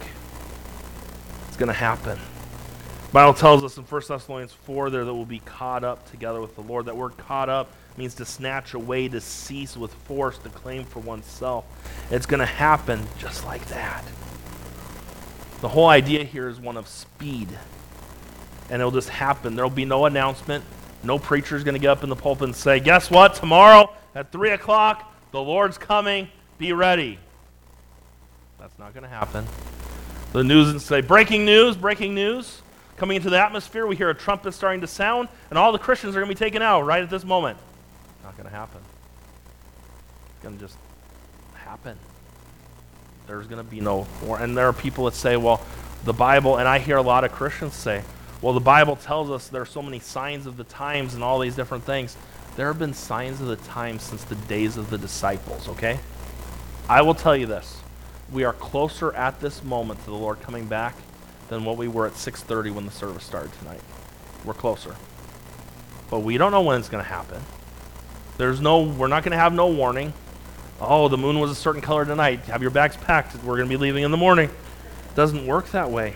It's 1.46 1.56
going 1.56 1.68
to 1.68 1.72
happen. 1.72 2.18
The 3.06 3.12
Bible 3.12 3.34
tells 3.34 3.62
us 3.62 3.76
in 3.76 3.84
1 3.84 4.02
Thessalonians 4.08 4.52
4 4.52 4.90
there 4.90 5.04
that 5.04 5.14
we'll 5.14 5.24
be 5.24 5.40
caught 5.40 5.84
up 5.84 6.10
together 6.10 6.40
with 6.40 6.56
the 6.56 6.62
Lord. 6.62 6.86
That 6.86 6.96
word 6.96 7.16
caught 7.16 7.48
up 7.48 7.70
means 7.96 8.14
to 8.14 8.24
snatch 8.24 8.74
away, 8.74 9.08
to 9.08 9.20
seize 9.20 9.76
with 9.76 9.92
force, 9.92 10.38
to 10.38 10.48
claim 10.48 10.84
for 10.84 11.00
oneself. 11.00 11.64
It's 12.10 12.26
going 12.26 12.40
to 12.40 12.46
happen 12.46 13.06
just 13.18 13.44
like 13.44 13.64
that. 13.66 14.04
The 15.60 15.68
whole 15.68 15.88
idea 15.88 16.22
here 16.24 16.48
is 16.48 16.60
one 16.60 16.76
of 16.76 16.86
speed. 16.86 17.48
And 18.70 18.80
it'll 18.80 18.92
just 18.92 19.08
happen. 19.08 19.56
There'll 19.56 19.70
be 19.70 19.84
no 19.84 20.06
announcement. 20.06 20.64
No 21.02 21.18
preacher 21.18 21.56
is 21.56 21.64
going 21.64 21.74
to 21.74 21.80
get 21.80 21.90
up 21.90 22.02
in 22.04 22.10
the 22.10 22.16
pulpit 22.16 22.44
and 22.44 22.56
say, 22.56 22.80
Guess 22.80 23.10
what? 23.10 23.34
Tomorrow 23.34 23.92
at 24.14 24.30
3 24.30 24.50
o'clock, 24.50 25.12
the 25.32 25.40
Lord's 25.40 25.78
coming. 25.78 26.28
Be 26.58 26.72
ready. 26.72 27.18
That's 28.58 28.78
not 28.78 28.92
going 28.94 29.04
to 29.04 29.08
happen. 29.08 29.46
The 30.32 30.44
news 30.44 30.70
and 30.70 30.82
say, 30.82 31.00
Breaking 31.00 31.44
news, 31.44 31.76
breaking 31.76 32.14
news. 32.14 32.62
Coming 32.96 33.16
into 33.16 33.30
the 33.30 33.38
atmosphere, 33.38 33.86
we 33.86 33.94
hear 33.94 34.10
a 34.10 34.14
trumpet 34.14 34.52
starting 34.52 34.80
to 34.80 34.88
sound, 34.88 35.28
and 35.50 35.58
all 35.58 35.70
the 35.70 35.78
Christians 35.78 36.16
are 36.16 36.20
going 36.20 36.28
to 36.28 36.34
be 36.34 36.44
taken 36.44 36.62
out 36.62 36.82
right 36.82 37.00
at 37.00 37.08
this 37.08 37.24
moment. 37.24 37.56
Going 38.38 38.48
to 38.48 38.56
happen. 38.56 38.80
It's 40.30 40.42
going 40.42 40.56
to 40.56 40.64
just 40.64 40.78
happen. 41.54 41.98
There's 43.26 43.46
going 43.46 43.62
to 43.62 43.70
be 43.70 43.80
no 43.80 44.06
war. 44.22 44.38
And 44.38 44.56
there 44.56 44.66
are 44.66 44.72
people 44.72 45.04
that 45.04 45.14
say, 45.14 45.36
well, 45.36 45.60
the 46.04 46.14
Bible, 46.14 46.56
and 46.56 46.66
I 46.66 46.78
hear 46.78 46.96
a 46.96 47.02
lot 47.02 47.24
of 47.24 47.32
Christians 47.32 47.74
say, 47.74 48.02
well, 48.40 48.54
the 48.54 48.60
Bible 48.60 48.96
tells 48.96 49.30
us 49.30 49.48
there 49.48 49.60
are 49.60 49.66
so 49.66 49.82
many 49.82 49.98
signs 49.98 50.46
of 50.46 50.56
the 50.56 50.64
times 50.64 51.14
and 51.14 51.22
all 51.22 51.40
these 51.40 51.56
different 51.56 51.84
things. 51.84 52.16
There 52.56 52.68
have 52.68 52.78
been 52.78 52.94
signs 52.94 53.40
of 53.40 53.48
the 53.48 53.56
times 53.56 54.02
since 54.02 54.24
the 54.24 54.36
days 54.36 54.76
of 54.76 54.88
the 54.88 54.98
disciples, 54.98 55.68
okay? 55.68 55.98
I 56.88 57.02
will 57.02 57.14
tell 57.14 57.36
you 57.36 57.46
this. 57.46 57.80
We 58.32 58.44
are 58.44 58.52
closer 58.52 59.12
at 59.14 59.40
this 59.40 59.64
moment 59.64 60.00
to 60.04 60.06
the 60.06 60.16
Lord 60.16 60.40
coming 60.40 60.66
back 60.66 60.94
than 61.48 61.64
what 61.64 61.76
we 61.76 61.88
were 61.88 62.06
at 62.06 62.12
6:30 62.12 62.72
when 62.72 62.86
the 62.86 62.92
service 62.92 63.24
started 63.24 63.52
tonight. 63.58 63.80
We're 64.44 64.54
closer. 64.54 64.94
But 66.10 66.20
we 66.20 66.38
don't 66.38 66.52
know 66.52 66.62
when 66.62 66.78
it's 66.78 66.88
going 66.88 67.02
to 67.02 67.10
happen. 67.10 67.42
There's 68.38 68.60
no 68.60 68.82
we're 68.82 69.08
not 69.08 69.24
going 69.24 69.32
to 69.32 69.38
have 69.38 69.52
no 69.52 69.66
warning. 69.66 70.12
Oh, 70.80 71.08
the 71.08 71.18
moon 71.18 71.40
was 71.40 71.50
a 71.50 71.56
certain 71.56 71.80
color 71.80 72.04
tonight. 72.04 72.40
Have 72.44 72.62
your 72.62 72.70
bags 72.70 72.96
packed. 72.96 73.34
We're 73.42 73.56
going 73.56 73.68
to 73.68 73.72
be 73.72 73.76
leaving 73.76 74.04
in 74.04 74.10
the 74.10 74.16
morning. 74.16 74.48
Doesn't 75.16 75.46
work 75.46 75.70
that 75.72 75.90
way. 75.90 76.14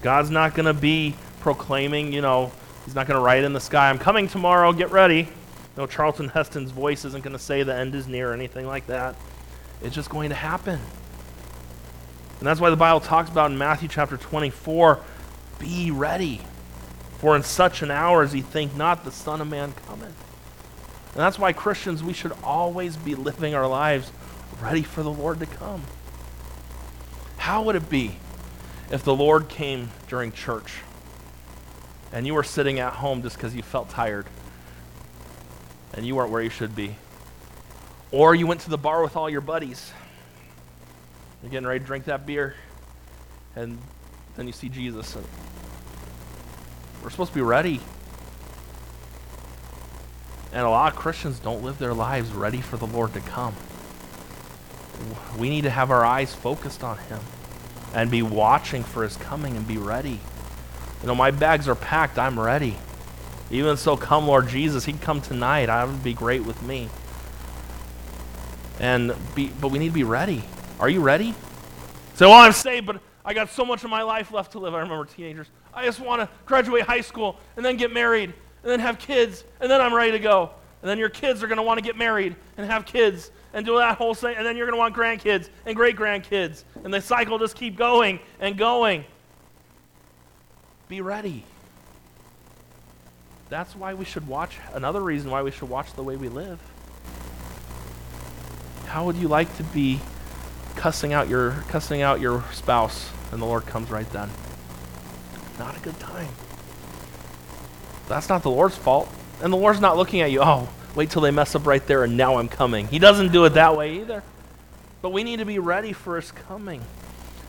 God's 0.00 0.30
not 0.30 0.54
going 0.54 0.66
to 0.66 0.74
be 0.74 1.14
proclaiming, 1.40 2.12
you 2.12 2.22
know, 2.22 2.50
he's 2.84 2.94
not 2.94 3.06
going 3.06 3.18
to 3.18 3.24
write 3.24 3.44
in 3.44 3.52
the 3.52 3.60
sky, 3.60 3.90
I'm 3.90 3.98
coming 3.98 4.28
tomorrow, 4.28 4.72
get 4.72 4.90
ready. 4.90 5.28
No, 5.76 5.86
Charlton 5.86 6.28
Heston's 6.28 6.70
voice 6.70 7.04
isn't 7.04 7.22
going 7.22 7.34
to 7.34 7.38
say 7.38 7.62
the 7.62 7.74
end 7.74 7.94
is 7.94 8.08
near 8.08 8.30
or 8.30 8.32
anything 8.32 8.66
like 8.66 8.86
that. 8.86 9.14
It's 9.82 9.94
just 9.94 10.08
going 10.08 10.30
to 10.30 10.34
happen. 10.34 10.80
And 12.38 12.46
that's 12.46 12.60
why 12.60 12.70
the 12.70 12.76
Bible 12.76 13.00
talks 13.00 13.30
about 13.30 13.50
in 13.50 13.58
Matthew 13.58 13.88
chapter 13.88 14.16
24 14.16 15.00
be 15.58 15.90
ready, 15.90 16.40
for 17.18 17.36
in 17.36 17.42
such 17.42 17.82
an 17.82 17.90
hour 17.90 18.22
as 18.22 18.34
ye 18.34 18.40
think 18.40 18.74
not, 18.74 19.04
the 19.04 19.12
Son 19.12 19.40
of 19.40 19.48
Man 19.48 19.72
cometh. 19.86 20.14
And 21.16 21.22
that's 21.22 21.38
why 21.38 21.54
Christians, 21.54 22.04
we 22.04 22.12
should 22.12 22.32
always 22.44 22.96
be 22.96 23.14
living 23.14 23.54
our 23.54 23.66
lives 23.66 24.12
ready 24.60 24.82
for 24.82 25.02
the 25.02 25.10
Lord 25.10 25.40
to 25.40 25.46
come. 25.46 25.82
How 27.38 27.62
would 27.62 27.74
it 27.74 27.88
be 27.88 28.16
if 28.90 29.02
the 29.02 29.14
Lord 29.14 29.48
came 29.48 29.90
during 30.08 30.30
church 30.30 30.74
and 32.12 32.26
you 32.26 32.34
were 32.34 32.44
sitting 32.44 32.80
at 32.80 32.92
home 32.92 33.22
just 33.22 33.36
because 33.36 33.54
you 33.54 33.62
felt 33.62 33.88
tired 33.88 34.26
and 35.94 36.06
you 36.06 36.14
weren't 36.14 36.30
where 36.30 36.42
you 36.42 36.50
should 36.50 36.76
be? 36.76 36.96
Or 38.12 38.34
you 38.34 38.46
went 38.46 38.60
to 38.60 38.70
the 38.70 38.78
bar 38.78 39.02
with 39.02 39.16
all 39.16 39.30
your 39.30 39.40
buddies 39.40 39.90
you're 41.46 41.50
getting 41.50 41.68
ready 41.68 41.78
to 41.78 41.86
drink 41.86 42.06
that 42.06 42.26
beer, 42.26 42.56
and 43.54 43.78
then 44.34 44.48
you 44.48 44.52
see 44.52 44.68
Jesus. 44.68 45.14
And 45.14 45.24
we're 47.02 47.10
supposed 47.10 47.30
to 47.30 47.34
be 47.36 47.42
ready. 47.42 47.80
And 50.56 50.64
a 50.64 50.70
lot 50.70 50.90
of 50.90 50.98
Christians 50.98 51.38
don't 51.38 51.62
live 51.62 51.78
their 51.78 51.92
lives 51.92 52.30
ready 52.30 52.62
for 52.62 52.78
the 52.78 52.86
Lord 52.86 53.12
to 53.12 53.20
come. 53.20 53.54
We 55.38 55.50
need 55.50 55.64
to 55.64 55.70
have 55.70 55.90
our 55.90 56.02
eyes 56.02 56.34
focused 56.34 56.82
on 56.82 56.96
Him 56.96 57.20
and 57.92 58.10
be 58.10 58.22
watching 58.22 58.82
for 58.82 59.02
His 59.02 59.18
coming 59.18 59.54
and 59.54 59.68
be 59.68 59.76
ready. 59.76 60.18
You 61.02 61.08
know, 61.08 61.14
my 61.14 61.30
bags 61.30 61.68
are 61.68 61.74
packed. 61.74 62.18
I'm 62.18 62.40
ready. 62.40 62.78
Even 63.50 63.76
so, 63.76 63.98
come, 63.98 64.28
Lord 64.28 64.48
Jesus. 64.48 64.86
He'd 64.86 65.02
come 65.02 65.20
tonight. 65.20 65.66
That 65.66 65.88
would 65.88 66.02
be 66.02 66.14
great 66.14 66.46
with 66.46 66.62
me. 66.62 66.88
And 68.80 69.14
be, 69.34 69.48
but 69.60 69.68
we 69.68 69.78
need 69.78 69.88
to 69.88 69.94
be 69.94 70.04
ready. 70.04 70.42
Are 70.80 70.88
you 70.88 71.02
ready? 71.02 71.34
Say, 72.14 72.24
well, 72.24 72.32
I'm 72.32 72.52
saved, 72.52 72.86
but 72.86 73.02
I 73.26 73.34
got 73.34 73.50
so 73.50 73.66
much 73.66 73.84
of 73.84 73.90
my 73.90 74.00
life 74.00 74.32
left 74.32 74.52
to 74.52 74.58
live. 74.58 74.72
I 74.72 74.80
remember 74.80 75.04
teenagers. 75.04 75.48
I 75.74 75.84
just 75.84 76.00
want 76.00 76.22
to 76.22 76.30
graduate 76.46 76.84
high 76.84 77.02
school 77.02 77.36
and 77.56 77.64
then 77.66 77.76
get 77.76 77.92
married 77.92 78.32
and 78.66 78.72
then 78.72 78.80
have 78.80 78.98
kids 78.98 79.44
and 79.60 79.70
then 79.70 79.80
I'm 79.80 79.94
ready 79.94 80.10
to 80.10 80.18
go. 80.18 80.50
And 80.82 80.90
then 80.90 80.98
your 80.98 81.08
kids 81.08 81.40
are 81.44 81.46
going 81.46 81.58
to 81.58 81.62
want 81.62 81.78
to 81.78 81.84
get 81.84 81.96
married 81.96 82.34
and 82.56 82.68
have 82.68 82.84
kids 82.84 83.30
and 83.54 83.64
do 83.64 83.78
that 83.78 83.96
whole 83.96 84.12
thing. 84.12 84.34
And 84.36 84.44
then 84.44 84.56
you're 84.56 84.66
going 84.66 84.74
to 84.74 84.78
want 84.78 84.92
grandkids 84.92 85.50
and 85.66 85.76
great 85.76 85.94
grandkids. 85.96 86.64
And 86.82 86.92
the 86.92 87.00
cycle 87.00 87.38
just 87.38 87.54
keep 87.54 87.76
going 87.76 88.18
and 88.40 88.58
going. 88.58 89.04
Be 90.88 91.00
ready. 91.00 91.44
That's 93.50 93.76
why 93.76 93.94
we 93.94 94.04
should 94.04 94.26
watch, 94.26 94.56
another 94.74 95.00
reason 95.00 95.30
why 95.30 95.42
we 95.42 95.52
should 95.52 95.68
watch 95.68 95.92
the 95.92 96.02
way 96.02 96.16
we 96.16 96.28
live. 96.28 96.58
How 98.86 99.04
would 99.04 99.14
you 99.14 99.28
like 99.28 99.56
to 99.58 99.62
be 99.62 100.00
cussing 100.74 101.12
out 101.12 101.28
your 101.28 101.52
cussing 101.68 102.02
out 102.02 102.20
your 102.20 102.42
spouse 102.52 103.10
and 103.30 103.40
the 103.40 103.46
Lord 103.46 103.64
comes 103.66 103.90
right 103.90 104.10
then? 104.10 104.28
Not 105.56 105.76
a 105.76 105.80
good 105.80 105.98
time. 106.00 106.45
That's 108.08 108.28
not 108.28 108.42
the 108.42 108.50
Lord's 108.50 108.76
fault. 108.76 109.08
And 109.42 109.52
the 109.52 109.56
Lord's 109.56 109.80
not 109.80 109.96
looking 109.96 110.20
at 110.20 110.30
you, 110.30 110.40
oh, 110.42 110.68
wait 110.94 111.10
till 111.10 111.22
they 111.22 111.30
mess 111.30 111.54
up 111.54 111.66
right 111.66 111.86
there 111.86 112.04
and 112.04 112.16
now 112.16 112.38
I'm 112.38 112.48
coming. 112.48 112.88
He 112.88 112.98
doesn't 112.98 113.32
do 113.32 113.44
it 113.44 113.50
that 113.50 113.76
way 113.76 114.00
either. 114.00 114.22
But 115.02 115.10
we 115.10 115.24
need 115.24 115.38
to 115.38 115.44
be 115.44 115.58
ready 115.58 115.92
for 115.92 116.16
his 116.16 116.32
coming. 116.32 116.80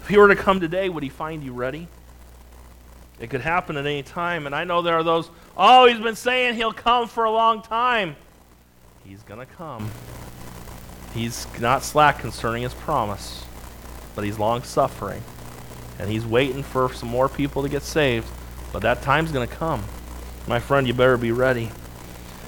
If 0.02 0.10
he 0.10 0.18
were 0.18 0.28
to 0.28 0.36
come 0.36 0.60
today, 0.60 0.90
would 0.90 1.04
he 1.04 1.10
find 1.10 1.44
you 1.44 1.54
ready? 1.54 1.88
It 3.20 3.30
could 3.30 3.42
happen 3.42 3.78
at 3.78 3.86
any 3.86 4.04
time. 4.04 4.46
And 4.46 4.54
I 4.54 4.64
know 4.64 4.82
there 4.82 4.96
are 4.96 5.04
those, 5.04 5.30
oh, 5.56 5.86
he's 5.86 6.00
been 6.00 6.16
saying 6.16 6.56
he'll 6.56 6.74
come 6.74 7.08
for 7.08 7.24
a 7.24 7.32
long 7.32 7.62
time. 7.62 8.16
He's 9.04 9.24
going 9.24 9.40
to 9.40 9.46
come. 9.46 9.90
He's 11.14 11.48
not 11.60 11.84
slack 11.84 12.20
concerning 12.20 12.64
his 12.64 12.74
promise, 12.74 13.44
but 14.16 14.24
he's 14.24 14.38
long 14.38 14.62
suffering. 14.64 15.24
And 15.98 16.10
he's 16.10 16.26
waiting 16.26 16.62
for 16.62 16.94
some 16.94 17.10
more 17.10 17.28
people 17.28 17.64
to 17.64 17.70
get 17.70 17.82
saved. 17.82 18.28
But 18.72 18.82
that 18.84 19.02
time's 19.02 19.32
going 19.32 19.48
to 19.48 19.56
come. 19.56 19.84
My 20.48 20.60
friend, 20.60 20.88
you 20.88 20.94
better 20.94 21.18
be 21.18 21.34
ready. 21.34 21.72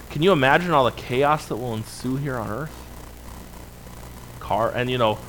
Can 0.09 0.21
you 0.21 0.31
imagine 0.31 0.71
all 0.71 0.85
the 0.85 0.91
chaos 0.91 1.47
that 1.47 1.57
will 1.57 1.75
ensue 1.75 2.15
here 2.15 2.37
on 2.37 2.49
earth? 2.49 2.75
Car, 4.39 4.71
and 4.73 4.89
you 4.89 4.97
know, 4.97 5.19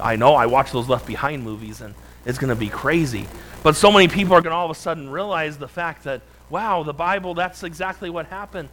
I 0.00 0.14
know 0.14 0.34
I 0.34 0.46
watch 0.46 0.70
those 0.70 0.88
Left 0.88 1.06
Behind 1.06 1.42
movies, 1.42 1.80
and 1.80 1.94
it's 2.24 2.38
going 2.38 2.50
to 2.50 2.56
be 2.56 2.68
crazy. 2.68 3.26
But 3.64 3.74
so 3.74 3.90
many 3.90 4.06
people 4.06 4.34
are 4.34 4.40
going 4.40 4.52
to 4.52 4.56
all 4.56 4.70
of 4.70 4.76
a 4.76 4.80
sudden 4.80 5.10
realize 5.10 5.58
the 5.58 5.68
fact 5.68 6.04
that, 6.04 6.22
wow, 6.48 6.84
the 6.84 6.94
Bible, 6.94 7.34
that's 7.34 7.64
exactly 7.64 8.08
what 8.08 8.26
happened. 8.26 8.68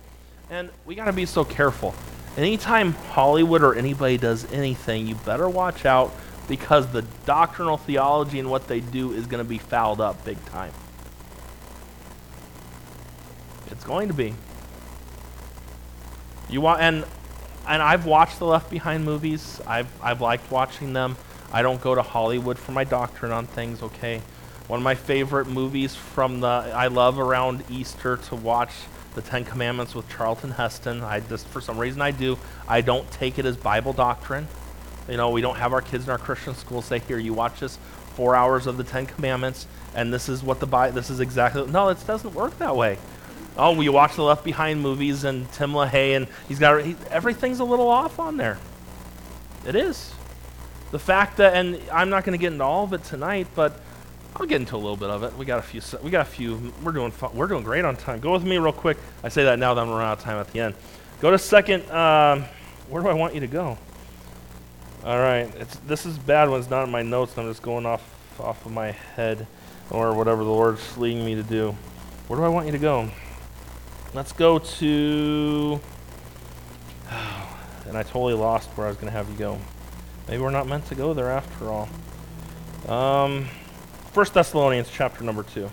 And 0.49 0.69
we 0.85 0.93
got 0.95 1.05
to 1.05 1.13
be 1.13 1.25
so 1.25 1.43
careful. 1.43 1.95
Anytime 2.37 2.93
Hollywood 2.93 3.63
or 3.63 3.73
anybody 3.73 4.17
does 4.17 4.49
anything, 4.53 5.07
you 5.07 5.15
better 5.15 5.49
watch 5.49 5.85
out 5.85 6.13
because 6.47 6.87
the 6.91 7.01
doctrinal 7.25 7.77
theology 7.77 8.39
and 8.39 8.49
what 8.49 8.67
they 8.67 8.79
do 8.79 9.11
is 9.13 9.25
going 9.25 9.43
to 9.43 9.49
be 9.49 9.57
fouled 9.57 9.99
up 9.99 10.23
big 10.23 10.43
time. 10.45 10.71
It's 13.69 13.76
going 13.87 14.09
to 14.09 14.13
be. 14.13 14.33
You 16.49 16.61
want 16.61 16.81
and 16.81 17.05
and 17.67 17.81
I've 17.81 18.05
watched 18.05 18.39
the 18.39 18.45
Left 18.45 18.69
Behind 18.69 19.03
movies. 19.03 19.59
I've 19.65 19.89
I've 20.01 20.21
liked 20.21 20.51
watching 20.51 20.93
them. 20.93 21.17
I 21.51 21.61
don't 21.61 21.81
go 21.81 21.95
to 21.95 22.01
Hollywood 22.01 22.59
for 22.59 22.73
my 22.73 22.83
doctrine 22.83 23.31
on 23.31 23.47
things, 23.47 23.81
okay? 23.81 24.21
One 24.67 24.79
of 24.79 24.83
my 24.83 24.95
favorite 24.95 25.47
movies 25.47 25.95
from 25.95 26.41
the 26.41 26.47
I 26.47 26.87
love 26.87 27.19
around 27.19 27.63
Easter 27.69 28.17
to 28.17 28.35
watch 28.35 28.71
the 29.15 29.21
Ten 29.21 29.45
Commandments 29.45 29.95
with 29.95 30.07
Charlton 30.09 30.51
Heston. 30.51 31.03
I 31.03 31.21
just 31.21 31.47
for 31.47 31.61
some 31.61 31.77
reason 31.77 32.01
I 32.01 32.11
do. 32.11 32.37
I 32.67 32.81
don't 32.81 33.09
take 33.11 33.39
it 33.39 33.45
as 33.45 33.57
Bible 33.57 33.93
doctrine. 33.93 34.47
You 35.09 35.17
know, 35.17 35.29
we 35.29 35.41
don't 35.41 35.55
have 35.55 35.73
our 35.73 35.81
kids 35.81 36.03
in 36.03 36.11
our 36.11 36.17
Christian 36.17 36.53
school 36.53 36.81
say, 36.81 36.99
"Here, 36.99 37.17
you 37.17 37.33
watch 37.33 37.59
this 37.61 37.79
four 38.15 38.35
hours 38.35 38.67
of 38.67 38.77
the 38.77 38.83
Ten 38.83 39.05
Commandments, 39.05 39.67
and 39.95 40.13
this 40.13 40.27
is 40.29 40.43
what 40.43 40.59
the 40.59 40.67
Bible. 40.67 40.93
This 40.93 41.09
is 41.09 41.19
exactly." 41.19 41.65
No, 41.67 41.89
it 41.89 41.97
doesn't 42.05 42.33
work 42.33 42.57
that 42.59 42.75
way. 42.75 42.97
Oh, 43.57 43.75
we 43.75 43.89
watch 43.89 44.15
the 44.15 44.23
Left 44.23 44.43
Behind 44.43 44.81
movies 44.81 45.23
and 45.23 45.51
Tim 45.51 45.71
LaHaye, 45.71 46.15
and 46.15 46.27
he's 46.47 46.59
got 46.59 46.83
he, 46.83 46.95
everything's 47.09 47.59
a 47.59 47.63
little 47.63 47.87
off 47.87 48.19
on 48.19 48.37
there. 48.37 48.59
It 49.65 49.75
is. 49.75 50.13
The 50.91 50.99
fact 50.99 51.37
that, 51.37 51.55
and 51.55 51.81
I'm 51.91 52.09
not 52.09 52.23
going 52.23 52.37
to 52.37 52.41
get 52.41 52.53
into 52.53 52.63
all 52.63 52.83
of 52.83 52.93
it 52.93 53.03
tonight, 53.03 53.47
but 53.55 53.81
I'll 54.35 54.45
get 54.45 54.61
into 54.61 54.75
a 54.75 54.77
little 54.77 54.95
bit 54.95 55.09
of 55.09 55.23
it. 55.23 55.35
We 55.35 55.45
got 55.45 55.59
a 55.59 55.63
few. 55.63 55.81
We 56.03 56.11
got 56.11 56.21
a 56.21 56.29
few. 56.29 56.71
We're 56.83 56.91
doing. 56.91 57.11
Fun, 57.11 57.35
we're 57.35 57.47
doing 57.47 57.63
great 57.63 57.83
on 57.83 57.95
time. 57.95 58.19
Go 58.19 58.31
with 58.33 58.43
me 58.43 58.57
real 58.59 58.71
quick. 58.71 58.97
I 59.23 59.29
say 59.29 59.43
that 59.45 59.57
now 59.57 59.73
that 59.73 59.81
I'm 59.81 59.89
running 59.89 60.07
out 60.07 60.19
of 60.19 60.23
time 60.23 60.37
at 60.37 60.47
the 60.51 60.59
end. 60.59 60.75
Go 61.19 61.31
to 61.31 61.39
second. 61.39 61.89
Um, 61.89 62.45
where 62.89 63.01
do 63.01 63.09
I 63.09 63.13
want 63.13 63.33
you 63.33 63.39
to 63.39 63.47
go? 63.47 63.77
All 65.03 65.17
right. 65.17 65.51
This 65.87 66.05
is 66.05 66.17
bad 66.19 66.49
one. 66.49 66.59
It's 66.59 66.69
not 66.69 66.83
in 66.83 66.91
my 66.91 67.01
notes. 67.01 67.37
I'm 67.37 67.49
just 67.49 67.63
going 67.63 67.85
off 67.87 68.03
off 68.39 68.63
of 68.67 68.71
my 68.71 68.91
head 68.91 69.47
or 69.89 70.13
whatever 70.13 70.43
the 70.43 70.49
Lord's 70.49 70.95
leading 70.97 71.25
me 71.25 71.33
to 71.33 71.43
do. 71.43 71.75
Where 72.27 72.39
do 72.39 72.45
I 72.45 72.49
want 72.49 72.67
you 72.67 72.71
to 72.73 72.77
go? 72.77 73.09
Let's 74.17 74.33
go 74.33 74.57
to. 74.57 75.79
And 77.87 77.95
I 77.95 78.01
totally 78.01 78.33
lost 78.33 78.67
where 78.69 78.87
I 78.87 78.89
was 78.89 78.97
going 78.97 79.05
to 79.05 79.11
have 79.11 79.29
you 79.29 79.37
go. 79.37 79.59
Maybe 80.27 80.41
we're 80.41 80.49
not 80.49 80.67
meant 80.67 80.87
to 80.87 80.95
go 80.95 81.13
there 81.13 81.29
after 81.29 81.69
all. 81.69 81.87
Um, 82.87 83.45
1 84.15 84.25
Thessalonians 84.33 84.89
chapter 84.91 85.23
number 85.23 85.43
2. 85.43 85.69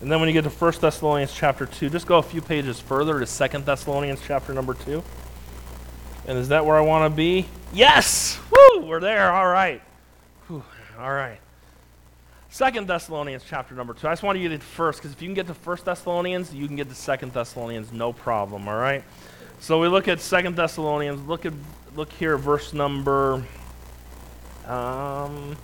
And 0.00 0.10
then 0.10 0.18
when 0.18 0.28
you 0.28 0.32
get 0.32 0.42
to 0.42 0.50
1 0.50 0.72
Thessalonians 0.80 1.32
chapter 1.32 1.66
2, 1.66 1.90
just 1.90 2.08
go 2.08 2.18
a 2.18 2.22
few 2.22 2.40
pages 2.40 2.80
further 2.80 3.24
to 3.24 3.48
2 3.48 3.58
Thessalonians 3.60 4.18
chapter 4.26 4.52
number 4.52 4.74
2. 4.74 5.04
And 6.26 6.36
is 6.36 6.48
that 6.48 6.66
where 6.66 6.76
I 6.76 6.80
want 6.80 7.08
to 7.08 7.16
be? 7.16 7.46
Yes! 7.72 8.40
Woo! 8.50 8.86
We're 8.86 8.98
there. 8.98 9.32
All 9.32 9.46
right. 9.46 9.82
Whew. 10.48 10.64
All 10.98 11.12
right. 11.12 11.38
Second 12.50 12.86
Thessalonians 12.86 13.44
chapter 13.46 13.74
number 13.74 13.92
2. 13.92 14.08
I 14.08 14.12
just 14.12 14.22
want 14.22 14.38
you 14.38 14.48
to 14.48 14.54
get 14.54 14.62
first, 14.62 15.00
because 15.00 15.12
if 15.12 15.20
you 15.20 15.28
can 15.28 15.34
get 15.34 15.46
to 15.48 15.54
First 15.54 15.84
Thessalonians, 15.84 16.54
you 16.54 16.66
can 16.66 16.76
get 16.76 16.88
to 16.88 16.94
Second 16.94 17.32
Thessalonians, 17.32 17.92
no 17.92 18.12
problem, 18.12 18.68
all 18.68 18.76
right? 18.76 19.04
So 19.60 19.80
we 19.80 19.88
look 19.88 20.08
at 20.08 20.20
Second 20.20 20.56
Thessalonians. 20.56 21.26
Look 21.26 21.44
at 21.44 21.52
look 21.94 22.12
here, 22.12 22.38
verse 22.38 22.72
number 22.72 23.44
um, 24.66 25.56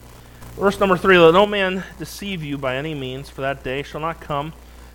verse 0.57 0.81
number 0.81 0.97
three. 0.97 1.19
Let 1.19 1.35
no 1.35 1.47
man 1.47 1.85
deceive 1.99 2.43
you 2.43 2.59
by 2.59 2.77
any 2.77 2.95
means, 2.95 3.31
for 3.31 3.43
that 3.43 3.63
day 3.63 3.83
shall 3.83 4.01
not 4.01 4.21
come, 4.21 4.53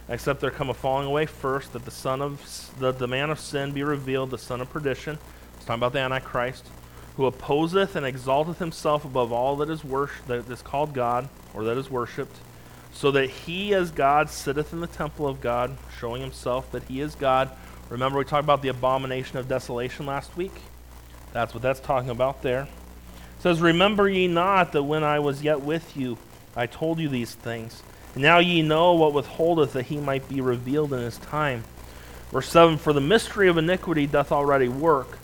except 0.10 0.42
there 0.42 0.52
come 0.52 0.70
a 0.70 0.74
falling 0.74 1.08
away 1.08 1.26
first, 1.26 1.74
that 1.74 1.86
the 1.86 1.92
son 1.92 2.22
of 2.22 2.72
the, 2.80 2.92
the 2.92 3.08
man 3.08 3.30
of 3.30 3.40
sin 3.40 3.72
be 3.72 3.84
revealed, 3.84 4.32
the 4.32 4.38
son 4.38 4.62
of 4.62 4.70
perdition. 4.70 5.18
It's 5.56 5.66
talking 5.66 5.80
about 5.80 5.94
the 5.94 6.00
Antichrist, 6.00 6.66
who 7.20 7.26
opposeth 7.26 7.98
and 7.98 8.06
exalteth 8.06 8.60
himself 8.60 9.04
above 9.04 9.34
all 9.34 9.58
that 9.58 9.70
is 9.70 9.84
worship, 9.84 10.26
that 10.28 10.50
is 10.50 10.62
called 10.62 10.94
God, 10.94 11.28
or 11.54 11.66
that 11.66 11.78
is 11.78 11.92
worshipped, 11.92 12.38
so 12.94 13.12
that 13.12 13.30
he 13.30 13.74
as 13.74 13.92
God 13.92 14.30
sitteth 14.30 14.72
in 14.72 14.80
the 14.80 14.88
temple 14.88 15.28
of 15.28 15.42
God, 15.42 15.78
showing 16.00 16.22
himself 16.22 16.72
that 16.72 16.84
he 16.84 17.02
is 17.02 17.16
God. 17.16 17.50
Remember, 17.90 18.20
we 18.20 18.24
talked 18.24 18.46
about 18.46 18.62
the 18.62 18.70
abomination 18.70 19.38
of 19.38 19.50
desolation 19.50 20.06
last 20.06 20.38
week? 20.38 20.62
That's 21.34 21.54
what 21.54 21.62
that's 21.62 21.82
talking 21.82 22.10
about 22.10 22.42
there. 22.42 22.62
It 22.62 23.42
says, 23.42 23.60
Remember 23.60 24.08
ye 24.08 24.30
not 24.30 24.72
that 24.72 24.84
when 24.84 25.04
I 25.04 25.20
was 25.20 25.44
yet 25.44 25.60
with 25.60 25.98
you, 25.98 26.18
I 26.56 26.68
told 26.68 27.00
you 27.00 27.10
these 27.10 27.36
things. 27.36 27.84
And 28.14 28.24
now 28.24 28.40
ye 28.40 28.62
know 28.62 28.94
what 28.94 29.12
withholdeth 29.12 29.74
that 29.74 29.88
he 29.88 29.98
might 29.98 30.30
be 30.30 30.40
revealed 30.40 30.94
in 30.94 31.02
his 31.02 31.18
time. 31.18 31.66
Verse 32.32 32.48
7 32.48 32.78
For 32.78 32.94
the 32.94 33.02
mystery 33.02 33.50
of 33.50 33.58
iniquity 33.58 34.08
doth 34.08 34.32
already 34.32 34.70
work. 34.70 35.20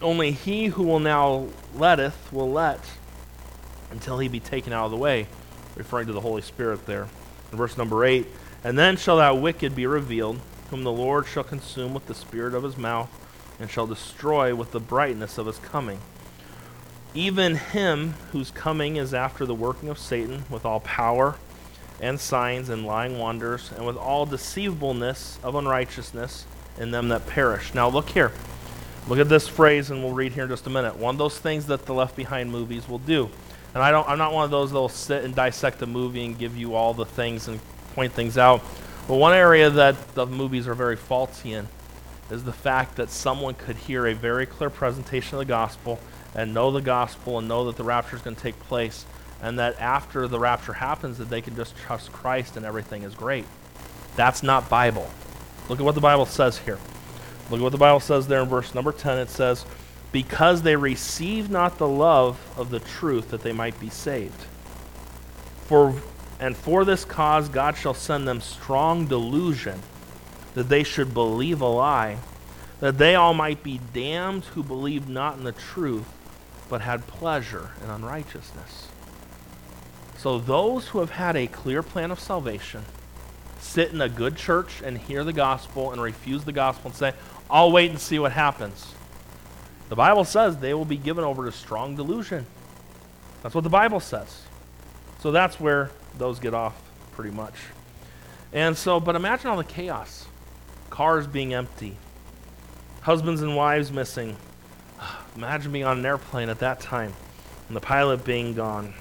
Only 0.00 0.30
he 0.30 0.66
who 0.66 0.84
will 0.84 1.00
now 1.00 1.48
letteth 1.74 2.32
will 2.32 2.50
let 2.50 2.80
until 3.90 4.18
he 4.18 4.28
be 4.28 4.40
taken 4.40 4.72
out 4.72 4.86
of 4.86 4.90
the 4.92 4.96
way, 4.96 5.26
referring 5.74 6.06
to 6.06 6.12
the 6.12 6.20
Holy 6.20 6.42
Spirit 6.42 6.86
there. 6.86 7.08
In 7.50 7.58
verse 7.58 7.76
number 7.76 8.04
8 8.04 8.26
And 8.62 8.78
then 8.78 8.96
shall 8.96 9.16
that 9.16 9.38
wicked 9.38 9.74
be 9.74 9.86
revealed, 9.86 10.40
whom 10.70 10.84
the 10.84 10.92
Lord 10.92 11.26
shall 11.26 11.44
consume 11.44 11.94
with 11.94 12.06
the 12.06 12.14
spirit 12.14 12.54
of 12.54 12.62
his 12.62 12.76
mouth 12.76 13.10
and 13.58 13.70
shall 13.70 13.86
destroy 13.86 14.54
with 14.54 14.70
the 14.70 14.80
brightness 14.80 15.38
of 15.38 15.46
his 15.46 15.58
coming. 15.58 15.98
Even 17.14 17.56
him 17.56 18.14
whose 18.32 18.50
coming 18.50 18.96
is 18.96 19.12
after 19.14 19.46
the 19.46 19.54
working 19.54 19.88
of 19.88 19.98
Satan, 19.98 20.44
with 20.48 20.64
all 20.64 20.80
power 20.80 21.36
and 22.00 22.20
signs 22.20 22.68
and 22.68 22.86
lying 22.86 23.18
wonders, 23.18 23.72
and 23.74 23.84
with 23.84 23.96
all 23.96 24.26
deceivableness 24.26 25.40
of 25.42 25.56
unrighteousness 25.56 26.46
in 26.78 26.92
them 26.92 27.08
that 27.08 27.26
perish. 27.26 27.74
Now 27.74 27.88
look 27.88 28.10
here. 28.10 28.30
Look 29.08 29.18
at 29.18 29.28
this 29.30 29.48
phrase, 29.48 29.90
and 29.90 30.04
we'll 30.04 30.12
read 30.12 30.32
here 30.32 30.44
in 30.44 30.50
just 30.50 30.66
a 30.66 30.70
minute. 30.70 30.96
One 30.96 31.14
of 31.14 31.18
those 31.18 31.38
things 31.38 31.66
that 31.66 31.86
the 31.86 31.94
Left 31.94 32.14
Behind 32.14 32.50
movies 32.50 32.86
will 32.86 32.98
do. 32.98 33.30
And 33.72 33.82
I 33.82 33.90
don't, 33.90 34.06
I'm 34.06 34.18
not 34.18 34.34
one 34.34 34.44
of 34.44 34.50
those 34.50 34.70
that 34.70 34.76
will 34.76 34.90
sit 34.90 35.24
and 35.24 35.34
dissect 35.34 35.80
a 35.80 35.86
movie 35.86 36.26
and 36.26 36.38
give 36.38 36.56
you 36.56 36.74
all 36.74 36.92
the 36.92 37.06
things 37.06 37.48
and 37.48 37.58
point 37.94 38.12
things 38.12 38.36
out. 38.36 38.62
But 39.06 39.16
one 39.16 39.32
area 39.32 39.70
that 39.70 40.14
the 40.14 40.26
movies 40.26 40.68
are 40.68 40.74
very 40.74 40.96
faulty 40.96 41.54
in 41.54 41.68
is 42.30 42.44
the 42.44 42.52
fact 42.52 42.96
that 42.96 43.08
someone 43.08 43.54
could 43.54 43.76
hear 43.76 44.06
a 44.06 44.14
very 44.14 44.44
clear 44.44 44.68
presentation 44.68 45.36
of 45.36 45.38
the 45.38 45.46
gospel 45.46 45.98
and 46.34 46.52
know 46.52 46.70
the 46.70 46.82
gospel 46.82 47.38
and 47.38 47.48
know 47.48 47.64
that 47.64 47.76
the 47.76 47.84
rapture 47.84 48.16
is 48.16 48.20
going 48.20 48.36
to 48.36 48.42
take 48.42 48.58
place 48.60 49.06
and 49.40 49.58
that 49.58 49.80
after 49.80 50.28
the 50.28 50.38
rapture 50.38 50.74
happens 50.74 51.16
that 51.16 51.30
they 51.30 51.40
can 51.40 51.56
just 51.56 51.74
trust 51.78 52.12
Christ 52.12 52.58
and 52.58 52.66
everything 52.66 53.04
is 53.04 53.14
great. 53.14 53.46
That's 54.16 54.42
not 54.42 54.68
Bible. 54.68 55.08
Look 55.70 55.78
at 55.78 55.84
what 55.84 55.94
the 55.94 56.02
Bible 56.02 56.26
says 56.26 56.58
here. 56.58 56.78
Look 57.50 57.60
at 57.60 57.62
what 57.62 57.72
the 57.72 57.78
Bible 57.78 58.00
says 58.00 58.26
there 58.26 58.42
in 58.42 58.48
verse 58.48 58.74
number 58.74 58.92
10. 58.92 59.18
It 59.18 59.30
says, 59.30 59.64
Because 60.12 60.62
they 60.62 60.76
receive 60.76 61.50
not 61.50 61.78
the 61.78 61.88
love 61.88 62.38
of 62.56 62.70
the 62.70 62.80
truth 62.80 63.30
that 63.30 63.42
they 63.42 63.52
might 63.52 63.78
be 63.80 63.90
saved. 63.90 64.44
For 65.66 65.94
and 66.40 66.56
for 66.56 66.84
this 66.84 67.04
cause 67.04 67.48
God 67.48 67.76
shall 67.76 67.94
send 67.94 68.28
them 68.28 68.40
strong 68.40 69.06
delusion 69.06 69.80
that 70.54 70.68
they 70.68 70.82
should 70.82 71.12
believe 71.12 71.60
a 71.60 71.66
lie, 71.66 72.18
that 72.80 72.98
they 72.98 73.14
all 73.14 73.34
might 73.34 73.62
be 73.62 73.80
damned 73.92 74.44
who 74.46 74.62
believed 74.62 75.08
not 75.08 75.36
in 75.36 75.44
the 75.44 75.52
truth, 75.52 76.06
but 76.68 76.80
had 76.80 77.06
pleasure 77.06 77.70
in 77.82 77.90
unrighteousness. 77.90 78.88
So 80.16 80.38
those 80.38 80.88
who 80.88 81.00
have 81.00 81.10
had 81.10 81.36
a 81.36 81.46
clear 81.46 81.82
plan 81.82 82.10
of 82.10 82.20
salvation 82.20 82.84
sit 83.60 83.92
in 83.92 84.00
a 84.00 84.08
good 84.08 84.36
church 84.36 84.82
and 84.84 84.98
hear 84.98 85.24
the 85.24 85.32
gospel 85.32 85.92
and 85.92 86.00
refuse 86.00 86.44
the 86.44 86.52
gospel 86.52 86.90
and 86.90 86.96
say, 86.96 87.12
I'll 87.50 87.72
wait 87.72 87.90
and 87.90 87.98
see 87.98 88.18
what 88.18 88.32
happens. 88.32 88.94
The 89.88 89.96
Bible 89.96 90.24
says 90.24 90.58
they 90.58 90.74
will 90.74 90.84
be 90.84 90.96
given 90.96 91.24
over 91.24 91.46
to 91.46 91.52
strong 91.52 91.96
delusion. 91.96 92.46
That's 93.42 93.54
what 93.54 93.64
the 93.64 93.70
Bible 93.70 94.00
says. 94.00 94.42
So 95.20 95.30
that's 95.32 95.58
where 95.58 95.90
those 96.16 96.38
get 96.38 96.54
off 96.54 96.76
pretty 97.12 97.34
much. 97.34 97.54
And 98.52 98.76
so, 98.76 99.00
but 99.00 99.16
imagine 99.16 99.50
all 99.50 99.56
the 99.56 99.64
chaos 99.64 100.26
cars 100.90 101.26
being 101.26 101.54
empty, 101.54 101.96
husbands 103.02 103.42
and 103.42 103.54
wives 103.56 103.92
missing. 103.92 104.36
Imagine 105.36 105.72
being 105.72 105.84
on 105.84 105.98
an 105.98 106.06
airplane 106.06 106.48
at 106.48 106.58
that 106.58 106.80
time 106.80 107.12
and 107.68 107.76
the 107.76 107.80
pilot 107.80 108.24
being 108.24 108.54
gone 108.54 108.94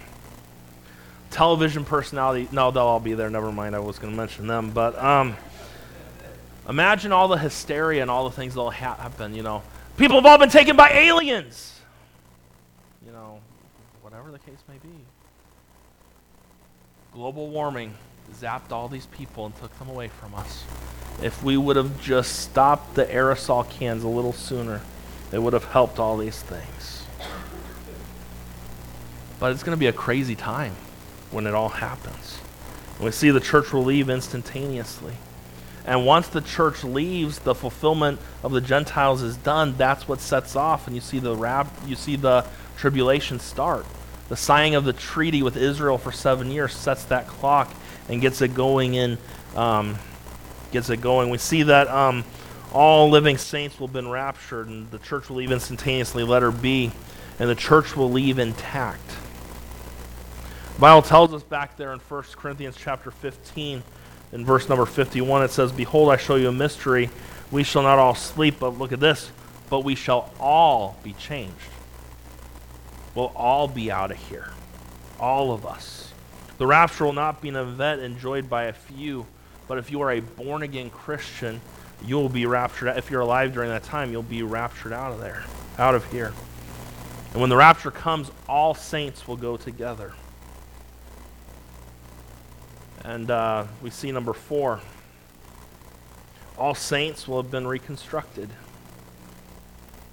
television 1.37 1.85
personality. 1.85 2.47
No, 2.51 2.71
they'll 2.71 2.83
all 2.83 2.99
be 2.99 3.13
there. 3.13 3.29
Never 3.29 3.51
mind. 3.51 3.75
I 3.75 3.79
was 3.79 3.99
going 3.99 4.11
to 4.11 4.17
mention 4.17 4.47
them. 4.47 4.71
But 4.71 4.97
um, 5.01 5.35
imagine 6.67 7.11
all 7.11 7.27
the 7.27 7.37
hysteria 7.37 8.01
and 8.01 8.11
all 8.11 8.29
the 8.29 8.35
things 8.35 8.53
that'll 8.55 8.69
happen. 8.69 9.33
You 9.33 9.43
know, 9.43 9.63
people 9.97 10.17
have 10.17 10.25
all 10.25 10.37
been 10.37 10.49
taken 10.49 10.75
by 10.75 10.89
aliens. 10.91 11.79
You 13.05 13.11
know, 13.11 13.39
whatever 14.01 14.31
the 14.31 14.39
case 14.39 14.59
may 14.67 14.77
be. 14.77 14.95
Global 17.13 17.49
warming 17.49 17.93
zapped 18.33 18.71
all 18.71 18.87
these 18.87 19.05
people 19.07 19.45
and 19.45 19.55
took 19.57 19.77
them 19.79 19.89
away 19.89 20.09
from 20.09 20.35
us. 20.35 20.63
If 21.21 21.41
we 21.43 21.57
would 21.57 21.75
have 21.75 21.99
just 22.01 22.39
stopped 22.41 22.95
the 22.95 23.05
aerosol 23.05 23.67
cans 23.69 24.03
a 24.03 24.07
little 24.07 24.33
sooner, 24.33 24.81
it 25.31 25.41
would 25.41 25.53
have 25.53 25.63
helped 25.65 25.99
all 25.99 26.17
these 26.17 26.41
things. 26.41 27.05
But 29.39 29.51
it's 29.51 29.63
going 29.63 29.75
to 29.75 29.79
be 29.79 29.87
a 29.87 29.93
crazy 29.93 30.35
time 30.35 30.73
when 31.31 31.47
it 31.47 31.53
all 31.53 31.69
happens. 31.69 32.39
And 32.95 33.05
we 33.05 33.11
see 33.11 33.29
the 33.29 33.39
church 33.39 33.73
will 33.73 33.83
leave 33.83 34.09
instantaneously. 34.09 35.13
And 35.87 36.05
once 36.05 36.27
the 36.27 36.41
church 36.41 36.83
leaves, 36.83 37.39
the 37.39 37.55
fulfillment 37.55 38.19
of 38.43 38.51
the 38.51 38.61
Gentiles 38.61 39.23
is 39.23 39.37
done. 39.37 39.75
That's 39.77 40.07
what 40.07 40.19
sets 40.19 40.55
off, 40.55 40.85
and 40.85 40.95
you 40.95 41.01
see 41.01 41.19
the 41.19 41.35
rab- 41.35 41.71
you 41.87 41.95
see 41.95 42.17
the 42.17 42.45
tribulation 42.77 43.39
start. 43.39 43.85
The 44.27 44.35
signing 44.35 44.75
of 44.75 44.83
the 44.83 44.91
treaty 44.91 45.41
with 45.41 45.55
Israel 45.55 45.97
for 45.97 46.11
seven 46.11 46.51
years 46.51 46.75
sets 46.75 47.05
that 47.05 47.27
clock 47.27 47.73
and 48.09 48.19
gets 48.21 48.41
it 48.41 48.53
going 48.53 48.95
in. 48.95 49.17
Um, 49.55 49.97
gets 50.71 50.89
it 50.89 51.01
going. 51.01 51.29
We 51.29 51.37
see 51.37 51.63
that 51.63 51.87
um, 51.87 52.25
all 52.73 53.09
living 53.09 53.37
saints 53.37 53.79
will 53.79 53.87
have 53.87 53.93
been 53.93 54.09
raptured, 54.09 54.67
and 54.67 54.89
the 54.91 54.99
church 54.99 55.29
will 55.29 55.37
leave 55.37 55.51
instantaneously. 55.51 56.23
Let 56.23 56.41
her 56.41 56.51
be, 56.51 56.91
and 57.39 57.49
the 57.49 57.55
church 57.55 57.95
will 57.95 58.11
leave 58.11 58.39
intact. 58.39 59.07
The 60.75 60.81
Bible 60.81 61.01
tells 61.01 61.33
us 61.33 61.43
back 61.43 61.77
there 61.77 61.93
in 61.93 61.99
1 61.99 62.23
Corinthians 62.35 62.75
chapter 62.77 63.09
15, 63.09 63.81
in 64.31 64.45
verse 64.45 64.67
number 64.67 64.85
51, 64.85 65.43
it 65.43 65.51
says, 65.51 65.71
Behold, 65.71 66.09
I 66.09 66.17
show 66.17 66.35
you 66.35 66.49
a 66.49 66.51
mystery. 66.51 67.09
We 67.51 67.63
shall 67.63 67.83
not 67.83 67.97
all 67.97 68.15
sleep, 68.15 68.55
but 68.59 68.77
look 68.77 68.91
at 68.91 68.99
this, 68.99 69.31
but 69.69 69.81
we 69.81 69.95
shall 69.95 70.31
all 70.39 70.97
be 71.03 71.13
changed. 71.13 71.53
We'll 73.15 73.31
all 73.35 73.67
be 73.67 73.89
out 73.89 74.11
of 74.11 74.17
here. 74.17 74.51
All 75.19 75.51
of 75.51 75.65
us. 75.65 76.13
The 76.57 76.67
rapture 76.67 77.05
will 77.05 77.13
not 77.13 77.41
be 77.41 77.49
an 77.49 77.55
event 77.55 78.01
enjoyed 78.01 78.49
by 78.49 78.65
a 78.65 78.73
few, 78.73 79.25
but 79.67 79.77
if 79.77 79.91
you 79.91 80.01
are 80.01 80.11
a 80.11 80.19
born 80.19 80.63
again 80.63 80.89
Christian, 80.89 81.61
you 82.05 82.15
will 82.15 82.29
be 82.29 82.45
raptured. 82.45 82.95
If 82.97 83.09
you're 83.09 83.21
alive 83.21 83.53
during 83.53 83.69
that 83.69 83.83
time, 83.83 84.11
you'll 84.11 84.23
be 84.23 84.43
raptured 84.43 84.93
out 84.93 85.11
of 85.11 85.19
there, 85.19 85.43
out 85.77 85.95
of 85.95 86.09
here. 86.11 86.33
And 87.31 87.41
when 87.41 87.49
the 87.49 87.57
rapture 87.57 87.91
comes, 87.91 88.31
all 88.47 88.73
saints 88.73 89.27
will 89.27 89.37
go 89.37 89.57
together. 89.57 90.13
And 93.03 93.29
uh, 93.31 93.65
we 93.81 93.89
see 93.89 94.11
number 94.11 94.33
four 94.33 94.81
all 96.57 96.73
saints 96.73 97.27
will 97.27 97.39
have 97.41 97.51
been 97.51 97.67
reconstructed. 97.67 98.49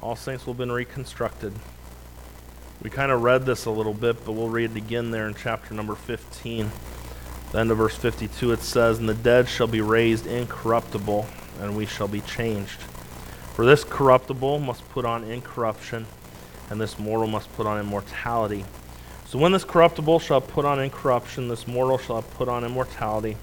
All 0.01 0.15
saints 0.15 0.45
will 0.45 0.53
have 0.53 0.59
been 0.59 0.73
reconstructed. 0.73 1.55
We 2.83 2.91
kind 2.91 3.11
of 3.11 3.23
read 3.23 3.47
this 3.47 3.65
a 3.65 3.71
little 3.71 3.95
bit, 3.95 4.23
but 4.27 4.33
we'll 4.33 4.51
read 4.51 4.73
it 4.73 4.77
again 4.77 5.11
there 5.11 5.27
in 5.27 5.35
chapter 5.35 5.73
number 5.73 5.95
15. 5.95 6.71
The 7.51 7.59
end 7.59 7.71
of 7.71 7.79
verse 7.79 7.97
52 7.97 8.53
it 8.53 8.61
says, 8.61 8.99
And 8.99 9.09
the 9.09 9.15
dead 9.15 9.49
shall 9.49 9.67
be 9.67 9.81
raised 9.81 10.27
incorruptible, 10.27 11.27
and 11.61 11.75
we 11.75 11.87
shall 11.87 12.09
be 12.09 12.21
changed. 12.21 12.83
For 13.55 13.65
this 13.65 13.85
corruptible 13.85 14.59
must 14.59 14.87
put 14.91 15.07
on 15.07 15.25
incorruption, 15.25 16.05
and 16.69 16.79
this 16.79 16.99
mortal 16.99 17.27
must 17.27 17.51
put 17.57 17.67
on 17.67 17.81
immortality. 17.81 18.67
So 19.27 19.39
when 19.39 19.53
this 19.53 19.65
corruptible 19.65 20.21
shall 20.21 20.41
put 20.41 20.65
on 20.65 20.81
incorruption, 20.81 21.49
this 21.49 21.67
mortal 21.67 21.99
shall 21.99 22.23
put 22.23 22.49
on 22.49 22.65
immortality, 22.65 23.37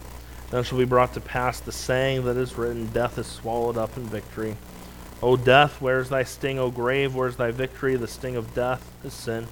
then 0.49 0.63
shall 0.63 0.77
be 0.77 0.85
brought 0.85 1.13
to 1.13 1.21
pass 1.21 1.59
the 1.59 1.71
saying 1.71 2.25
that 2.25 2.37
is 2.37 2.57
written, 2.57 2.87
Death 2.87 3.17
is 3.17 3.27
swallowed 3.27 3.77
up 3.77 3.97
in 3.97 4.03
victory. 4.03 4.55
O 5.23 5.37
death, 5.37 5.81
where 5.81 5.99
is 5.99 6.09
thy 6.09 6.23
sting? 6.23 6.59
O 6.59 6.71
grave, 6.71 7.15
where 7.15 7.27
is 7.27 7.35
thy 7.35 7.51
victory? 7.51 7.95
The 7.95 8.07
sting 8.07 8.35
of 8.35 8.53
death 8.53 8.91
is 9.03 9.13
sin, 9.13 9.47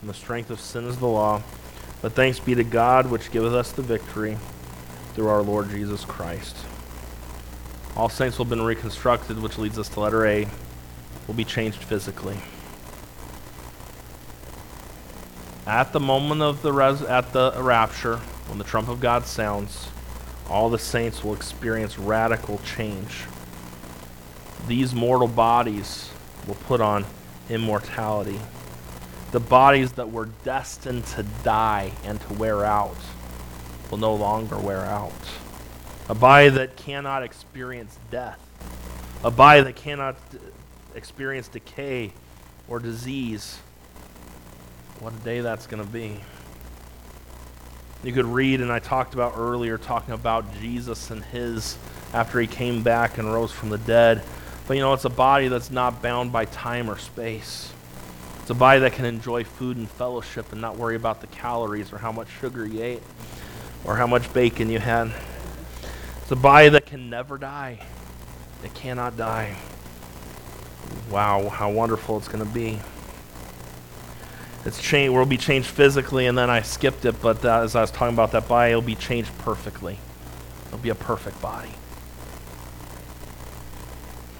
and 0.00 0.10
the 0.10 0.14
strength 0.14 0.50
of 0.50 0.60
sin 0.60 0.86
is 0.86 0.98
the 0.98 1.06
law. 1.06 1.42
But 2.00 2.12
thanks 2.12 2.40
be 2.40 2.54
to 2.54 2.64
God, 2.64 3.10
which 3.10 3.30
giveth 3.30 3.52
us 3.52 3.72
the 3.72 3.82
victory 3.82 4.36
through 5.14 5.28
our 5.28 5.42
Lord 5.42 5.70
Jesus 5.70 6.04
Christ. 6.04 6.56
All 7.94 8.08
saints 8.08 8.38
will 8.38 8.46
have 8.46 8.50
been 8.50 8.62
reconstructed, 8.62 9.40
which 9.40 9.58
leads 9.58 9.78
us 9.78 9.88
to 9.90 10.00
letter 10.00 10.26
A, 10.26 10.48
will 11.26 11.34
be 11.34 11.44
changed 11.44 11.84
physically. 11.84 12.38
At 15.66 15.92
the 15.92 16.00
moment 16.00 16.42
of 16.42 16.62
the 16.62 16.72
res- 16.72 17.02
at 17.02 17.32
the 17.32 17.54
rapture, 17.56 18.16
when 18.48 18.58
the 18.58 18.64
trump 18.64 18.88
of 18.88 19.00
God 19.00 19.26
sounds, 19.26 19.88
all 20.50 20.68
the 20.68 20.78
saints 20.78 21.22
will 21.22 21.34
experience 21.34 21.98
radical 21.98 22.58
change. 22.58 23.24
These 24.66 24.92
mortal 24.94 25.28
bodies 25.28 26.10
will 26.48 26.56
put 26.56 26.80
on 26.80 27.04
immortality. 27.48 28.40
The 29.30 29.40
bodies 29.40 29.92
that 29.92 30.10
were 30.10 30.26
destined 30.44 31.06
to 31.06 31.22
die 31.44 31.92
and 32.04 32.20
to 32.20 32.32
wear 32.34 32.64
out 32.64 32.96
will 33.90 33.98
no 33.98 34.14
longer 34.14 34.58
wear 34.58 34.80
out. 34.80 35.12
A 36.08 36.14
body 36.14 36.48
that 36.48 36.76
cannot 36.76 37.22
experience 37.22 37.96
death, 38.10 38.40
a 39.22 39.30
body 39.30 39.62
that 39.62 39.76
cannot 39.76 40.16
d- 40.30 40.38
experience 40.94 41.46
decay 41.46 42.12
or 42.68 42.80
disease 42.80 43.58
what 45.00 45.12
a 45.12 45.16
day 45.24 45.40
that's 45.40 45.66
going 45.66 45.82
to 45.82 45.88
be. 45.88 46.20
You 48.04 48.12
could 48.12 48.26
read, 48.26 48.60
and 48.60 48.72
I 48.72 48.80
talked 48.80 49.14
about 49.14 49.34
earlier, 49.36 49.78
talking 49.78 50.14
about 50.14 50.52
Jesus 50.60 51.10
and 51.10 51.22
his 51.24 51.78
after 52.12 52.40
he 52.40 52.46
came 52.46 52.82
back 52.82 53.18
and 53.18 53.32
rose 53.32 53.52
from 53.52 53.68
the 53.68 53.78
dead. 53.78 54.22
But 54.66 54.74
you 54.74 54.80
know, 54.80 54.92
it's 54.92 55.04
a 55.04 55.10
body 55.10 55.48
that's 55.48 55.70
not 55.70 56.02
bound 56.02 56.32
by 56.32 56.46
time 56.46 56.90
or 56.90 56.98
space. 56.98 57.72
It's 58.40 58.50
a 58.50 58.54
body 58.54 58.80
that 58.80 58.92
can 58.92 59.04
enjoy 59.04 59.44
food 59.44 59.76
and 59.76 59.88
fellowship 59.88 60.50
and 60.50 60.60
not 60.60 60.76
worry 60.76 60.96
about 60.96 61.20
the 61.20 61.28
calories 61.28 61.92
or 61.92 61.98
how 61.98 62.10
much 62.10 62.28
sugar 62.40 62.66
you 62.66 62.82
ate 62.82 63.02
or 63.84 63.96
how 63.96 64.08
much 64.08 64.32
bacon 64.32 64.68
you 64.68 64.80
had. 64.80 65.12
It's 66.22 66.30
a 66.30 66.36
body 66.36 66.68
that 66.70 66.86
can 66.86 67.08
never 67.08 67.38
die. 67.38 67.78
It 68.64 68.74
cannot 68.74 69.16
die. 69.16 69.56
Wow, 71.08 71.48
how 71.48 71.70
wonderful 71.70 72.18
it's 72.18 72.28
going 72.28 72.44
to 72.44 72.52
be 72.52 72.80
it's 74.64 74.80
changed 74.80 75.12
will 75.12 75.26
be 75.26 75.36
changed 75.36 75.68
physically 75.68 76.26
and 76.26 76.38
then 76.38 76.48
i 76.48 76.62
skipped 76.62 77.04
it 77.04 77.20
but 77.20 77.44
as 77.44 77.74
i 77.74 77.80
was 77.80 77.90
talking 77.90 78.14
about 78.14 78.32
that 78.32 78.46
body 78.46 78.70
it'll 78.70 78.82
be 78.82 78.94
changed 78.94 79.36
perfectly. 79.38 79.98
It'll 80.66 80.78
be 80.78 80.88
a 80.88 80.94
perfect 80.94 81.40
body. 81.42 81.68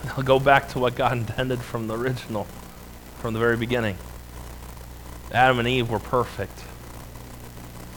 It'll 0.05 0.23
go 0.23 0.39
back 0.39 0.69
to 0.71 0.79
what 0.79 0.95
god 0.95 1.13
intended 1.13 1.61
from 1.61 1.89
the 1.89 1.97
original 1.97 2.47
from 3.19 3.35
the 3.35 3.41
very 3.41 3.57
beginning. 3.57 3.99
Adam 5.31 5.59
and 5.59 5.69
eve 5.69 5.91
were 5.91 5.99
perfect. 5.99 6.65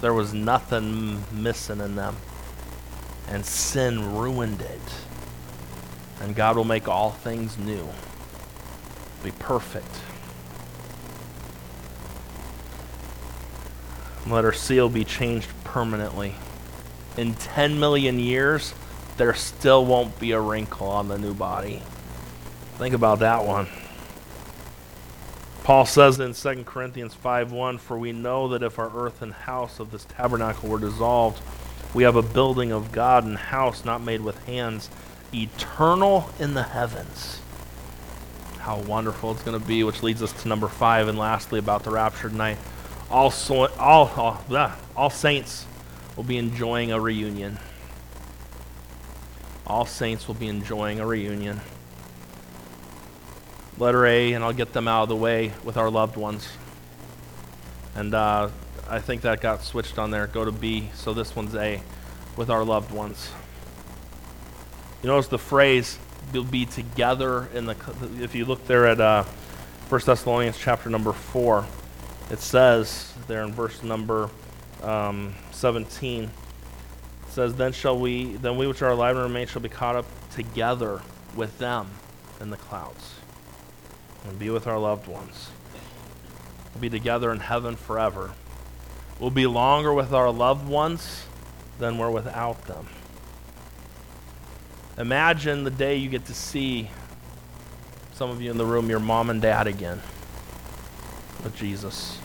There 0.01 0.13
was 0.13 0.33
nothing 0.33 1.23
missing 1.31 1.79
in 1.79 1.95
them 1.95 2.17
and 3.29 3.45
sin 3.45 4.15
ruined 4.15 4.61
it. 4.61 4.81
And 6.21 6.35
god 6.35 6.57
will 6.57 6.65
make 6.65 6.87
all 6.87 7.11
things 7.11 7.57
new. 7.57 7.87
Be 9.23 9.31
perfect 9.31 10.01
Letter 14.27 14.53
C 14.53 14.75
seal 14.75 14.89
be 14.89 15.03
changed 15.03 15.49
permanently. 15.63 16.35
In 17.15 17.35
10 17.35 17.79
million 17.79 18.19
years, 18.19 18.73
there 19.17 19.33
still 19.33 19.85
won't 19.85 20.19
be 20.19 20.31
a 20.31 20.39
wrinkle 20.39 20.87
on 20.87 21.07
the 21.07 21.17
new 21.17 21.33
body. 21.33 21.81
Think 22.77 22.93
about 22.95 23.19
that 23.19 23.45
one. 23.45 23.67
Paul 25.63 25.85
says 25.85 26.19
in 26.19 26.33
2 26.33 26.65
Corinthians 26.65 27.13
5:1, 27.15 27.77
"For 27.77 27.97
we 27.97 28.11
know 28.11 28.47
that 28.49 28.61
if 28.61 28.77
our 28.77 28.91
earthen 28.95 29.31
house 29.31 29.79
of 29.79 29.91
this 29.91 30.05
tabernacle 30.05 30.69
were 30.69 30.79
dissolved, 30.79 31.41
we 31.93 32.03
have 32.03 32.15
a 32.15 32.21
building 32.21 32.71
of 32.71 32.91
God 32.91 33.23
and 33.23 33.37
house 33.37 33.85
not 33.85 34.01
made 34.01 34.21
with 34.21 34.43
hands, 34.45 34.89
eternal 35.33 36.29
in 36.39 36.53
the 36.53 36.63
heavens." 36.63 37.39
How 38.59 38.77
wonderful 38.77 39.31
it's 39.31 39.43
going 39.43 39.59
to 39.59 39.65
be, 39.65 39.83
which 39.83 40.03
leads 40.03 40.21
us 40.21 40.33
to 40.33 40.47
number 40.47 40.67
5 40.67 41.07
and 41.07 41.17
lastly 41.17 41.59
about 41.59 41.83
the 41.83 41.91
raptured 41.91 42.33
night 42.33 42.57
all, 43.09 43.31
so, 43.31 43.67
all, 43.77 44.07
all, 44.17 44.71
all 44.95 45.09
saints 45.09 45.65
will 46.15 46.23
be 46.23 46.37
enjoying 46.37 46.91
a 46.91 46.99
reunion. 46.99 47.59
All 49.67 49.85
saints 49.85 50.27
will 50.27 50.35
be 50.35 50.47
enjoying 50.47 50.99
a 50.99 51.05
reunion. 51.05 51.61
Letter 53.77 54.05
A, 54.05 54.33
and 54.33 54.43
I'll 54.43 54.53
get 54.53 54.73
them 54.73 54.87
out 54.87 55.03
of 55.03 55.09
the 55.09 55.15
way 55.15 55.51
with 55.63 55.75
our 55.75 55.89
loved 55.89 56.17
ones. 56.17 56.47
And 57.95 58.13
uh, 58.13 58.49
I 58.89 58.99
think 58.99 59.21
that 59.23 59.41
got 59.41 59.63
switched 59.63 59.97
on 59.97 60.11
there. 60.11 60.27
Go 60.27 60.45
to 60.45 60.51
B. 60.51 60.89
So 60.93 61.13
this 61.13 61.35
one's 61.35 61.55
A, 61.55 61.81
with 62.37 62.49
our 62.49 62.63
loved 62.63 62.91
ones. 62.91 63.31
You 65.01 65.09
notice 65.09 65.27
the 65.27 65.37
phrase 65.37 65.99
"will 66.33 66.43
be 66.43 66.65
together" 66.65 67.47
in 67.53 67.65
the. 67.65 67.75
If 68.21 68.33
you 68.35 68.45
look 68.45 68.65
there 68.67 68.87
at 68.87 69.01
uh, 69.01 69.23
1 69.89 70.01
Thessalonians 70.05 70.57
chapter 70.57 70.89
number 70.89 71.11
four, 71.11 71.65
it 72.31 72.39
says 72.39 73.13
there 73.27 73.43
in 73.43 73.51
verse 73.53 73.83
number 73.83 74.29
um, 74.83 75.33
17 75.51 76.23
it 76.23 76.29
says 77.29 77.55
then 77.55 77.71
shall 77.71 77.97
we 77.97 78.35
then 78.37 78.57
we 78.57 78.67
which 78.67 78.81
are 78.81 78.91
alive 78.91 79.15
and 79.15 79.25
remain 79.25 79.47
shall 79.47 79.61
be 79.61 79.69
caught 79.69 79.95
up 79.95 80.05
together 80.31 81.01
with 81.35 81.57
them 81.59 81.87
in 82.39 82.49
the 82.49 82.57
clouds 82.57 83.15
and 84.27 84.39
be 84.39 84.49
with 84.49 84.67
our 84.67 84.79
loved 84.79 85.07
ones. 85.07 85.49
We'll 86.73 86.81
be 86.81 86.89
together 86.89 87.31
in 87.31 87.39
heaven 87.39 87.75
forever. 87.75 88.31
We'll 89.19 89.29
be 89.29 89.47
longer 89.47 89.93
with 89.93 90.13
our 90.13 90.31
loved 90.31 90.67
ones 90.67 91.25
than 91.79 91.97
we're 91.97 92.11
without 92.11 92.65
them. 92.65 92.87
Imagine 94.97 95.63
the 95.63 95.71
day 95.71 95.95
you 95.95 96.09
get 96.09 96.25
to 96.25 96.33
see 96.33 96.89
some 98.13 98.29
of 98.29 98.41
you 98.41 98.49
in 98.49 98.57
the 98.57 98.65
room 98.65 98.89
your 98.89 98.99
mom 98.99 99.29
and 99.29 99.41
dad 99.41 99.67
again 99.67 100.01
Jesus 101.49 102.17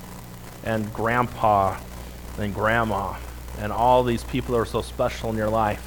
and 0.64 0.92
grandpa 0.92 1.78
and 2.38 2.54
grandma 2.54 3.16
and 3.59 3.72
all 3.72 4.02
these 4.02 4.24
people 4.24 4.54
that 4.54 4.61
are 4.61 4.66
so 4.66 4.83
special 4.83 5.30
in 5.30 5.37
your 5.37 5.48
life. 5.48 5.83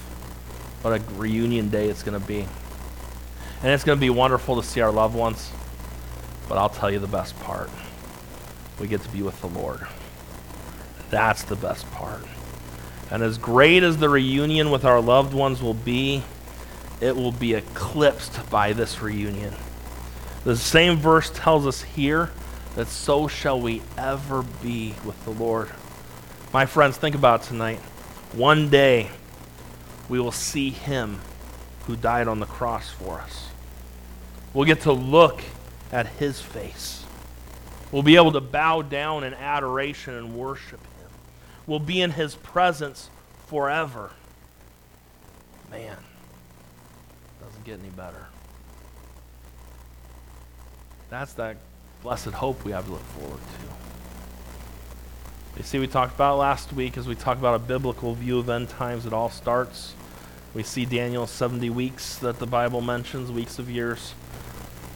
What 0.82 1.00
a 1.00 1.04
reunion 1.16 1.70
day 1.70 1.90
it's 1.90 2.04
going 2.04 2.20
to 2.20 2.28
be. 2.28 2.46
And 3.62 3.72
it's 3.72 3.84
going 3.84 3.98
to 3.98 4.02
be 4.02 4.10
wonderful 4.10 4.62
to 4.62 4.68
see 4.68 4.82
our 4.82 4.92
loved 4.92 5.16
ones. 5.16 5.52
But 6.50 6.58
I'll 6.58 6.70
tell 6.70 6.92
you 6.92 7.00
the 7.00 7.08
best 7.08 7.40
part. 7.40 7.70
We 8.80 8.88
get 8.88 9.02
to 9.02 9.10
be 9.10 9.22
with 9.22 9.40
the 9.42 9.48
Lord. 9.48 9.88
That's 11.10 11.44
the 11.44 11.56
best 11.56 11.90
part. 11.92 12.24
And 13.10 13.24
as 13.24 13.38
great 13.38 13.84
as 13.84 13.98
the 13.98 14.10
reunion 14.10 14.72
with 14.72 14.84
our 14.84 15.00
loved 15.00 15.34
ones 15.34 15.62
will 15.62 15.74
be, 15.74 16.24
it 17.00 17.16
will 17.16 17.32
be 17.32 17.54
eclipsed 17.54 18.50
by 18.50 18.74
this 18.74 19.02
reunion. 19.02 19.54
The 20.44 20.58
same 20.58 20.98
verse 20.98 21.32
tells 21.34 21.66
us 21.66 21.84
here 21.84 22.32
that 22.76 22.88
so 22.88 23.28
shall 23.28 23.60
we 23.60 23.82
ever 23.98 24.44
be 24.62 24.96
with 25.06 25.24
the 25.26 25.32
Lord. 25.32 25.70
My 26.54 26.66
friends, 26.66 26.98
think 26.98 27.16
about 27.16 27.44
tonight. 27.44 27.80
One 28.34 28.70
day 28.70 29.10
we 30.10 30.20
will 30.20 30.32
see 30.32 30.70
him 30.70 31.20
who 31.86 31.96
died 31.96 32.28
on 32.28 32.40
the 32.40 32.46
cross 32.46 32.90
for 32.90 33.20
us. 33.20 33.50
We'll 34.54 34.66
get 34.66 34.82
to 34.82 34.94
look 34.94 35.42
at 35.92 36.08
his 36.08 36.42
face. 36.42 37.06
We'll 37.92 38.04
be 38.04 38.16
able 38.16 38.32
to 38.32 38.42
bow 38.42 38.82
down 38.82 39.24
in 39.24 39.34
adoration 39.34 40.16
and 40.16 40.36
worship 40.36 40.80
him. 40.80 41.10
We'll 41.68 41.80
be 41.80 42.02
in 42.02 42.12
his 42.12 42.36
presence 42.36 43.10
forever. 43.48 44.12
Man, 45.70 45.98
doesn't 47.44 47.64
get 47.64 47.80
any 47.80 47.90
better. 47.90 48.28
That's 51.10 51.34
that 51.34 51.58
blessed 52.04 52.32
hope 52.32 52.66
we 52.66 52.74
have 52.74 52.86
to 52.86 52.92
look 52.92 53.02
forward 53.02 53.40
to. 53.40 53.74
You 55.58 55.64
see, 55.64 55.80
we 55.80 55.88
talked 55.88 56.14
about 56.14 56.38
last 56.38 56.74
week 56.74 56.98
as 56.98 57.08
we 57.08 57.16
talked 57.16 57.40
about 57.40 57.56
a 57.56 57.60
biblical 57.60 58.14
view 58.14 58.40
of 58.40 58.50
end 58.50 58.68
times, 58.70 59.06
it 59.06 59.14
all 59.14 59.30
starts. 59.30 59.94
We 60.54 60.64
see 60.64 60.84
Daniel's 60.84 61.32
70 61.32 61.70
weeks 61.70 62.18
that 62.18 62.40
the 62.40 62.46
Bible 62.46 62.82
mentions, 62.82 63.32
weeks 63.32 63.58
of 63.58 63.70
years. 63.70 64.12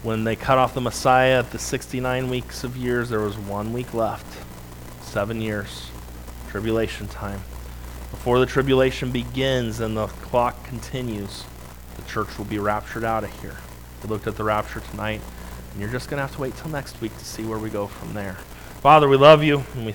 When 0.03 0.25
they 0.25 0.35
cut 0.35 0.57
off 0.57 0.73
the 0.73 0.81
Messiah 0.81 1.39
at 1.39 1.51
the 1.51 1.59
69 1.59 2.29
weeks 2.29 2.63
of 2.63 2.75
years, 2.75 3.09
there 3.09 3.21
was 3.21 3.37
one 3.37 3.71
week 3.71 3.93
left. 3.93 4.43
Seven 5.01 5.39
years. 5.41 5.89
Tribulation 6.49 7.07
time. 7.07 7.39
Before 8.11 8.39
the 8.39 8.45
tribulation 8.45 9.11
begins 9.11 9.79
and 9.79 9.95
the 9.95 10.07
clock 10.07 10.63
continues, 10.65 11.45
the 11.95 12.01
church 12.03 12.37
will 12.37 12.45
be 12.45 12.59
raptured 12.59 13.03
out 13.03 13.23
of 13.23 13.41
here. 13.41 13.57
We 14.03 14.09
looked 14.09 14.27
at 14.27 14.35
the 14.35 14.43
rapture 14.43 14.81
tonight. 14.81 15.21
And 15.77 15.83
you're 15.83 15.91
just 15.91 16.09
going 16.09 16.17
to 16.17 16.23
have 16.23 16.33
to 16.33 16.41
wait 16.41 16.57
till 16.57 16.71
next 16.71 16.99
week 17.01 17.15
to 17.19 17.23
see 17.23 17.45
where 17.45 17.59
we 17.59 17.69
go 17.69 17.85
from 17.85 18.15
there. 18.15 18.33
Father, 18.81 19.07
we 19.07 19.15
love 19.15 19.43
you 19.43 19.63
and 19.75 19.81
we 19.81 19.85